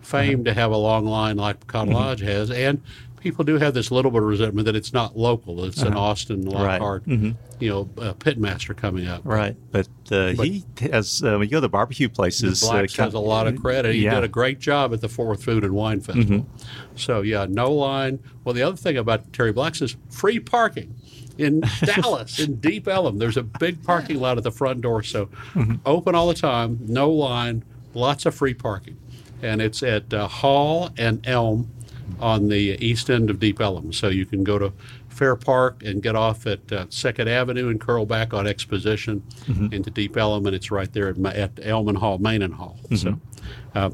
fame 0.00 0.40
uh-huh. 0.40 0.44
to 0.44 0.54
have 0.54 0.72
a 0.72 0.76
long 0.76 1.04
line 1.04 1.36
like 1.36 1.60
Pecan 1.60 1.86
mm-hmm. 1.86 1.94
Lodge 1.94 2.20
has, 2.20 2.50
and 2.50 2.82
people 3.26 3.44
do 3.44 3.58
have 3.58 3.74
this 3.74 3.90
little 3.90 4.12
bit 4.12 4.22
of 4.22 4.28
resentment 4.28 4.66
that 4.66 4.76
it's 4.76 4.92
not 4.92 5.18
local. 5.18 5.64
It's 5.64 5.82
an 5.82 5.94
Austin 5.94 6.44
Right. 6.44 6.80
Lockhart, 6.80 7.08
you 7.08 7.34
know, 7.60 7.90
uh, 7.98 8.14
pitmaster 8.14 8.76
coming 8.76 9.08
up. 9.08 9.22
right. 9.24 9.56
But, 9.72 9.88
uh, 10.12 10.28
he 10.28 10.64
has, 10.92 11.24
uh, 11.24 11.32
when 11.32 11.42
you 11.42 11.48
go 11.48 11.56
to 11.56 11.62
the 11.62 11.68
barbecue 11.68 12.08
places, 12.08 12.60
Blacks 12.60 12.96
uh, 12.96 13.02
has 13.02 13.14
a 13.14 13.18
lot 13.18 13.48
of 13.48 13.60
credit. 13.60 13.96
He 13.96 14.04
yeah. 14.04 14.14
did 14.14 14.22
a 14.22 14.28
great 14.28 14.60
job 14.60 14.94
at 14.94 15.00
the 15.00 15.08
Fort 15.08 15.26
Worth 15.26 15.42
Food 15.42 15.64
and 15.64 15.74
Wine 15.74 16.00
Festival. 16.00 16.46
So 16.94 17.22
yeah, 17.22 17.46
no 17.48 17.72
line. 17.72 18.20
Well, 18.44 18.54
the 18.54 18.62
other 18.62 18.76
thing 18.76 18.96
about 18.96 19.32
Terry 19.32 19.52
Black's 19.52 19.82
is 19.82 19.96
free 20.08 20.38
parking 20.38 20.94
in 21.36 21.62
Dallas, 21.84 22.38
in 22.38 22.60
Deep 22.60 22.86
Ellum. 22.86 23.18
There's 23.18 23.36
a 23.36 23.42
big 23.42 23.82
parking 23.82 24.20
lot 24.20 24.38
at 24.38 24.44
the 24.44 24.52
front 24.52 24.82
door, 24.82 25.02
so 25.02 25.28
open 25.84 26.14
all 26.14 26.28
the 26.28 26.34
time, 26.34 26.78
no 26.86 27.10
line, 27.10 27.64
lots 27.92 28.24
of 28.24 28.36
free 28.36 28.54
parking, 28.54 28.96
and 29.42 29.60
it's 29.60 29.82
at 29.82 30.14
uh, 30.14 30.28
Hall 30.28 30.90
and 30.96 31.26
Elm 31.26 31.72
on 32.20 32.48
the 32.48 32.76
east 32.84 33.10
end 33.10 33.30
of 33.30 33.38
Deep 33.38 33.60
Ellum. 33.60 33.92
So 33.92 34.08
you 34.08 34.26
can 34.26 34.44
go 34.44 34.58
to 34.58 34.72
Fair 35.08 35.36
Park 35.36 35.82
and 35.82 36.02
get 36.02 36.14
off 36.14 36.46
at 36.46 36.70
uh, 36.72 36.86
Second 36.90 37.28
Avenue 37.28 37.68
and 37.68 37.80
curl 37.80 38.04
back 38.04 38.34
on 38.34 38.46
Exposition 38.46 39.22
into 39.72 39.90
Deep 39.90 40.16
Ellum, 40.16 40.46
and 40.46 40.54
it's 40.54 40.70
right 40.70 40.92
there 40.92 41.08
at, 41.08 41.18
at 41.26 41.52
Elm 41.62 41.88
and 41.88 41.98
Hall, 41.98 42.18
Main 42.18 42.42
and 42.42 42.54
Hall. 42.54 42.78
So. 42.94 43.18
Uh, 43.74 43.90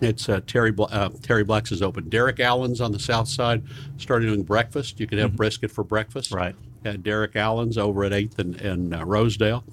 it's 0.00 0.28
uh, 0.28 0.40
Terry 0.46 0.72
Bla- 0.72 0.88
uh, 0.90 1.08
Terry 1.22 1.44
Black's 1.44 1.72
is 1.72 1.82
open. 1.82 2.08
Derek 2.08 2.40
Allen's 2.40 2.80
on 2.80 2.92
the 2.92 2.98
south 2.98 3.28
side 3.28 3.62
started 3.96 4.26
doing 4.26 4.42
breakfast. 4.42 5.00
You 5.00 5.06
can 5.06 5.18
have 5.18 5.36
brisket 5.36 5.70
for 5.70 5.84
breakfast. 5.84 6.32
Right. 6.32 6.54
At 6.84 7.02
Derek 7.02 7.34
Allen's 7.34 7.78
over 7.78 8.04
at 8.04 8.12
Eighth 8.12 8.38
and, 8.38 8.60
and 8.60 8.94
uh, 8.94 9.04
Rosedale. 9.04 9.64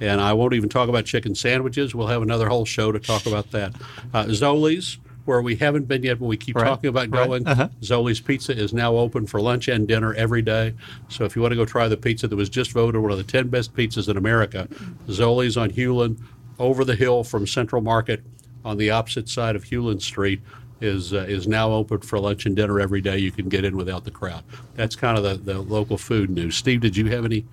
And 0.00 0.20
I 0.20 0.32
won't 0.32 0.54
even 0.54 0.68
talk 0.68 0.88
about 0.88 1.04
chicken 1.04 1.34
sandwiches. 1.34 1.94
We'll 1.94 2.06
have 2.06 2.22
another 2.22 2.48
whole 2.48 2.64
show 2.64 2.92
to 2.92 2.98
talk 2.98 3.26
about 3.26 3.50
that. 3.52 3.74
Uh, 4.14 4.24
Zoli's, 4.26 4.98
where 5.24 5.42
we 5.42 5.56
haven't 5.56 5.86
been 5.86 6.02
yet, 6.02 6.18
but 6.18 6.26
we 6.26 6.36
keep 6.36 6.56
Right. 6.56 6.64
talking 6.64 6.88
about 6.88 7.10
Right. 7.10 7.26
going. 7.28 7.46
Uh-huh. 7.46 7.68
Zoli's 7.82 8.20
Pizza 8.20 8.56
is 8.56 8.72
now 8.72 8.96
open 8.96 9.26
for 9.26 9.40
lunch 9.40 9.68
and 9.68 9.86
dinner 9.86 10.14
every 10.14 10.42
day. 10.42 10.74
So 11.08 11.24
if 11.24 11.36
you 11.36 11.42
want 11.42 11.52
to 11.52 11.56
go 11.56 11.64
try 11.64 11.88
the 11.88 11.96
pizza 11.96 12.26
that 12.28 12.36
was 12.36 12.48
just 12.48 12.72
voted 12.72 13.00
one 13.00 13.10
of 13.12 13.18
the 13.18 13.24
10 13.24 13.48
best 13.48 13.74
pizzas 13.74 14.08
in 14.08 14.16
America, 14.16 14.68
Zoli's 15.08 15.56
on 15.56 15.70
Hulen, 15.70 16.16
over 16.58 16.84
the 16.84 16.94
hill 16.96 17.24
from 17.24 17.46
Central 17.46 17.80
Market 17.82 18.22
on 18.64 18.76
the 18.76 18.90
opposite 18.90 19.28
side 19.28 19.56
of 19.56 19.64
Hulen 19.64 20.00
Street. 20.00 20.40
Is, 20.82 21.12
uh, 21.12 21.26
is 21.28 21.46
now 21.46 21.72
open 21.72 21.98
for 21.98 22.18
lunch 22.18 22.46
and 22.46 22.56
dinner 22.56 22.80
every 22.80 23.02
day. 23.02 23.18
You 23.18 23.30
can 23.30 23.50
get 23.50 23.66
in 23.66 23.76
without 23.76 24.04
the 24.06 24.10
crowd. 24.10 24.42
That's 24.76 24.96
kind 24.96 25.18
of 25.18 25.22
the, 25.44 25.52
the 25.52 25.60
local 25.60 25.98
food 25.98 26.30
news. 26.30 26.56
Steve, 26.56 26.80
did 26.80 26.96
you 26.96 27.04
have 27.10 27.26
any? 27.26 27.44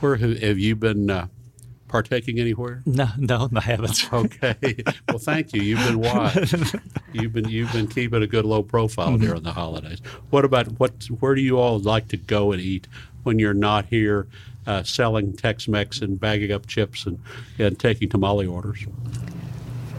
Where 0.00 0.16
have 0.16 0.40
have 0.40 0.58
you 0.58 0.74
been 0.74 1.08
uh, 1.08 1.28
partaking 1.88 2.38
anywhere? 2.38 2.82
No, 2.86 3.08
no, 3.18 3.48
I 3.54 3.60
haven't. 3.60 4.12
Okay. 4.12 4.82
Well, 5.08 5.18
thank 5.18 5.52
you. 5.52 5.62
You've 5.62 5.86
been 5.86 6.00
wise. 6.00 6.54
You've 7.12 7.32
been 7.32 7.48
you've 7.48 7.72
been 7.72 7.86
keeping 7.88 8.22
a 8.22 8.26
good 8.26 8.44
low 8.44 8.62
profile 8.62 9.16
during 9.16 9.42
the 9.42 9.52
holidays. 9.52 10.00
What 10.30 10.44
about 10.44 10.66
what? 10.78 11.04
Where 11.20 11.34
do 11.34 11.40
you 11.40 11.58
all 11.58 11.78
like 11.78 12.08
to 12.08 12.16
go 12.16 12.52
and 12.52 12.60
eat 12.60 12.88
when 13.22 13.38
you're 13.38 13.54
not 13.54 13.86
here 13.86 14.26
uh, 14.66 14.82
selling 14.82 15.32
Tex-Mex 15.32 16.00
and 16.00 16.18
bagging 16.18 16.52
up 16.52 16.66
chips 16.66 17.06
and, 17.06 17.20
and 17.58 17.78
taking 17.78 18.08
tamale 18.08 18.46
orders? 18.46 18.86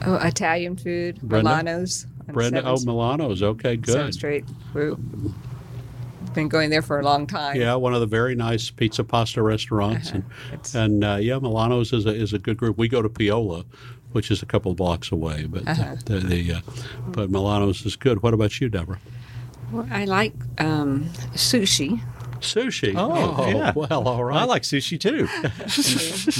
Oh, 0.05 0.15
Italian 0.15 0.75
food, 0.75 1.21
Brenda? 1.21 1.49
Milano's. 1.49 2.05
Brenda, 2.27 2.63
oh, 2.65 2.77
Milano's. 2.85 3.41
Okay, 3.41 3.79
Seventh 3.83 3.85
good. 3.85 4.13
Street. 4.13 4.45
We've 4.73 4.97
been 6.37 6.47
going 6.47 6.69
there 6.69 6.81
for 6.81 6.99
a 6.99 7.03
long 7.03 7.27
time. 7.27 7.59
Yeah, 7.59 7.75
one 7.75 7.93
of 7.93 7.99
the 7.99 8.05
very 8.07 8.35
nice 8.35 8.69
pizza 8.69 9.03
pasta 9.03 9.41
restaurants, 9.41 10.11
and 10.11 10.23
and 10.73 11.03
uh, 11.03 11.17
yeah, 11.19 11.37
Milano's 11.39 11.91
is 11.91 12.05
a 12.05 12.13
is 12.13 12.31
a 12.33 12.39
good 12.39 12.57
group. 12.57 12.77
We 12.77 12.87
go 12.87 13.01
to 13.01 13.09
Piola, 13.09 13.65
which 14.13 14.29
is 14.31 14.41
a 14.41 14.45
couple 14.45 14.71
of 14.71 14.77
blocks 14.77 15.11
away, 15.11 15.45
but 15.49 15.67
Uh-huh. 15.67 15.95
the, 16.05 16.19
the 16.19 16.53
uh, 16.53 16.61
but 17.07 17.29
Milano's 17.29 17.85
is 17.85 17.95
good. 17.97 18.21
What 18.23 18.33
about 18.33 18.61
you, 18.61 18.69
Deborah? 18.69 18.99
Well, 19.71 19.87
I 19.91 20.05
like 20.05 20.33
um, 20.59 21.05
sushi. 21.33 21.99
Sushi. 22.41 22.93
Oh, 22.95 23.47
yeah. 23.47 23.73
well, 23.75 24.07
all 24.07 24.23
right. 24.23 24.41
I 24.41 24.43
like 24.45 24.63
sushi 24.63 24.99
too. 24.99 25.27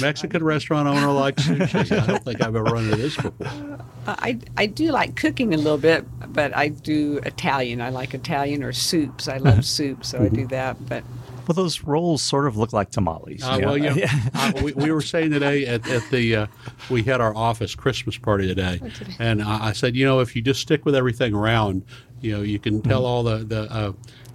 Mexican 0.00 0.44
restaurant 0.44 0.88
owner 0.88 1.12
likes 1.12 1.46
sushi. 1.46 2.00
I 2.00 2.06
don't 2.06 2.24
think 2.24 2.40
I've 2.40 2.54
ever 2.54 2.64
run 2.64 2.84
into 2.84 2.96
this 2.96 3.16
before. 3.16 3.78
I, 4.06 4.38
I 4.56 4.66
do 4.66 4.90
like 4.90 5.16
cooking 5.16 5.52
a 5.52 5.56
little 5.56 5.78
bit, 5.78 6.06
but 6.32 6.56
I 6.56 6.68
do 6.68 7.18
Italian. 7.24 7.80
I 7.80 7.90
like 7.90 8.14
Italian 8.14 8.62
or 8.62 8.72
soups. 8.72 9.28
I 9.28 9.36
love 9.36 9.64
soup, 9.66 10.04
so 10.04 10.22
I 10.22 10.28
do 10.28 10.46
that. 10.48 10.88
But 10.88 11.04
well, 11.46 11.54
those 11.54 11.82
rolls 11.82 12.22
sort 12.22 12.46
of 12.46 12.56
look 12.56 12.72
like 12.72 12.90
tamales. 12.90 13.42
Uh, 13.42 13.58
well, 13.62 13.78
yeah, 13.78 14.06
uh, 14.34 14.52
we, 14.62 14.72
we 14.72 14.90
were 14.90 15.00
saying 15.00 15.30
today 15.30 15.66
at, 15.66 15.88
at 15.88 16.02
the 16.10 16.36
uh, 16.36 16.46
we 16.90 17.02
had 17.02 17.20
our 17.20 17.34
office 17.34 17.74
Christmas 17.74 18.16
party 18.16 18.46
today, 18.46 18.80
and 19.18 19.42
I, 19.42 19.68
I 19.68 19.72
said, 19.72 19.96
you 19.96 20.04
know, 20.06 20.20
if 20.20 20.34
you 20.36 20.42
just 20.42 20.60
stick 20.60 20.84
with 20.84 20.94
everything 20.94 21.34
around, 21.34 21.84
you 22.20 22.32
know, 22.32 22.42
you 22.42 22.58
can 22.58 22.82
tell 22.82 23.04
all 23.04 23.22
the 23.22 23.38
the 23.38 23.62
uh, 23.72 23.92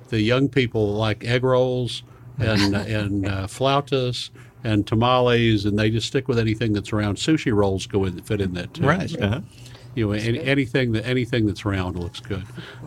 the 0.09 0.21
young 0.21 0.49
people 0.49 0.93
like 0.93 1.23
egg 1.23 1.43
rolls 1.43 2.03
and 2.39 2.75
and 2.97 3.25
uh, 3.27 3.47
flautas 3.47 4.29
and 4.63 4.87
tamales, 4.87 5.65
and 5.65 5.77
they 5.77 5.89
just 5.89 6.07
stick 6.07 6.27
with 6.27 6.39
anything 6.39 6.73
that's 6.73 6.93
around. 6.93 7.17
Sushi 7.17 7.53
rolls 7.53 7.85
go 7.85 8.05
in 8.05 8.21
fit 8.21 8.41
in 8.41 8.53
that 8.53 8.73
too. 8.73 8.85
Right. 8.85 9.09
So, 9.09 9.19
Uh-huh. 9.19 9.41
You 9.95 10.07
know, 10.07 10.11
any, 10.13 10.39
anything 10.39 10.93
that 10.93 11.05
anything 11.05 11.45
that's 11.45 11.65
round 11.65 11.99
looks 11.99 12.19
good. 12.19 12.43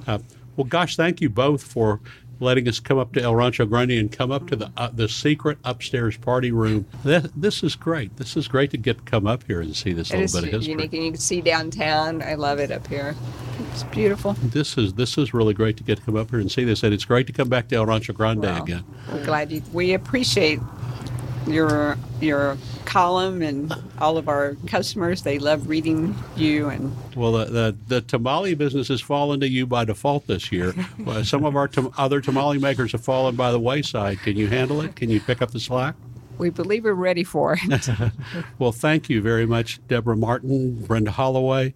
Uh, 0.09 0.19
well, 0.57 0.65
gosh, 0.65 0.97
thank 0.97 1.21
you 1.21 1.29
both 1.29 1.63
for 1.63 2.01
letting 2.41 2.69
us 2.69 2.81
come 2.81 2.99
up 2.99 3.13
to 3.15 3.23
El 3.23 3.35
Rancho 3.35 3.67
Grande 3.67 3.93
and 3.93 4.13
come 4.13 4.31
up 4.31 4.49
to 4.49 4.57
the 4.57 4.71
uh, 4.77 4.91
the 4.93 5.09
secret 5.09 5.59
upstairs 5.65 6.17
party 6.17 6.51
room. 6.53 6.87
This, 7.05 7.29
this 7.37 7.63
is 7.63 7.77
great. 7.77 8.17
This 8.17 8.37
is 8.37 8.49
great 8.49 8.71
to 8.73 8.77
get 8.77 8.99
to 8.99 9.05
come 9.05 9.27
up 9.27 9.45
here 9.45 9.61
and 9.61 9.75
see 9.77 9.93
this 9.93 10.11
It 10.11 10.19
little 10.19 10.41
bit 10.41 10.49
of 10.49 10.55
history. 10.61 10.73
unique, 10.73 10.93
and 10.93 11.05
you 11.05 11.11
can 11.13 11.21
see 11.21 11.41
downtown. 11.41 12.23
I 12.23 12.35
love 12.35 12.59
it 12.59 12.71
up 12.71 12.87
here. 12.87 13.15
It's 13.73 13.85
beautiful. 13.85 14.35
This 14.43 14.77
is 14.77 14.95
this 14.95 15.17
is 15.19 15.33
really 15.33 15.55
great 15.55 15.77
to 15.79 15.85
get 15.85 15.99
to 15.99 16.05
come 16.05 16.17
up 16.17 16.31
here 16.31 16.41
and 16.41 16.51
see 16.51 16.65
this, 16.65 16.83
and 16.83 16.93
it's 16.93 17.05
great 17.05 17.27
to 17.27 17.33
come 17.33 17.49
back 17.49 17.69
to 17.69 17.77
El 17.77 17.87
Rancho 17.87 18.13
Grande 18.13 18.43
Well, 18.43 18.63
again. 18.63 18.85
We're 19.11 19.25
glad 19.25 19.51
you. 19.53 19.63
We 19.73 19.95
appreciate 19.95 20.61
your 21.47 21.97
your 22.21 22.57
column 22.85 23.43
and 23.43 23.73
all 23.99 24.17
of 24.19 24.29
our 24.29 24.57
customers. 24.67 25.23
They 25.23 25.39
love 25.39 25.69
reading 25.69 26.15
you 26.37 26.69
and 26.69 26.95
Well, 27.15 27.33
the, 27.33 27.45
the 27.47 27.77
the 27.89 28.01
tamale 28.01 28.55
business 28.55 28.89
has 28.89 29.01
fallen 29.01 29.41
to 29.41 29.49
you 29.49 29.67
by 29.67 29.85
default 29.85 30.27
this 30.27 30.51
year. 30.53 30.75
Some 31.23 31.45
of 31.45 31.57
our 31.57 31.69
tam- 31.69 31.93
other 31.97 32.21
tamale 32.21 32.59
makers 32.59 32.93
have 32.93 33.05
fallen 33.05 33.37
by 33.37 33.51
the 33.53 33.61
wayside. 33.61 34.21
Can 34.21 34.37
you 34.37 34.49
handle 34.49 34.81
it? 34.81 34.97
Can 34.97 35.11
you 35.11 35.21
pick 35.21 35.43
up 35.43 35.51
the 35.51 35.61
slack? 35.61 35.95
We 36.39 36.51
believe 36.51 36.85
we're 36.85 36.93
ready 36.93 37.25
for 37.25 37.57
it. 37.63 37.89
Well, 38.59 38.73
thank 38.73 39.09
you 39.09 39.23
very 39.23 39.47
much, 39.47 39.81
Deborah 39.89 40.17
Martin, 40.17 40.83
Brenda 40.85 41.11
Holloway 41.11 41.73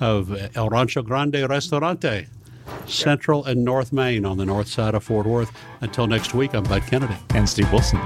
of 0.00 0.34
El 0.56 0.68
Rancho 0.68 1.00
Grande 1.02 1.46
Restaurante, 1.48 2.26
Central 2.86 3.44
and 3.44 3.64
North 3.64 3.92
Main 3.92 4.24
on 4.26 4.36
the 4.36 4.44
north 4.44 4.68
side 4.68 4.94
of 4.94 5.04
Fort 5.04 5.26
Worth. 5.26 5.50
Until 5.80 6.06
next 6.06 6.34
week, 6.34 6.54
I'm 6.54 6.64
Bud 6.64 6.82
Kennedy. 6.86 7.16
And 7.30 7.48
Steve 7.48 7.70
Wilson. 7.72 8.00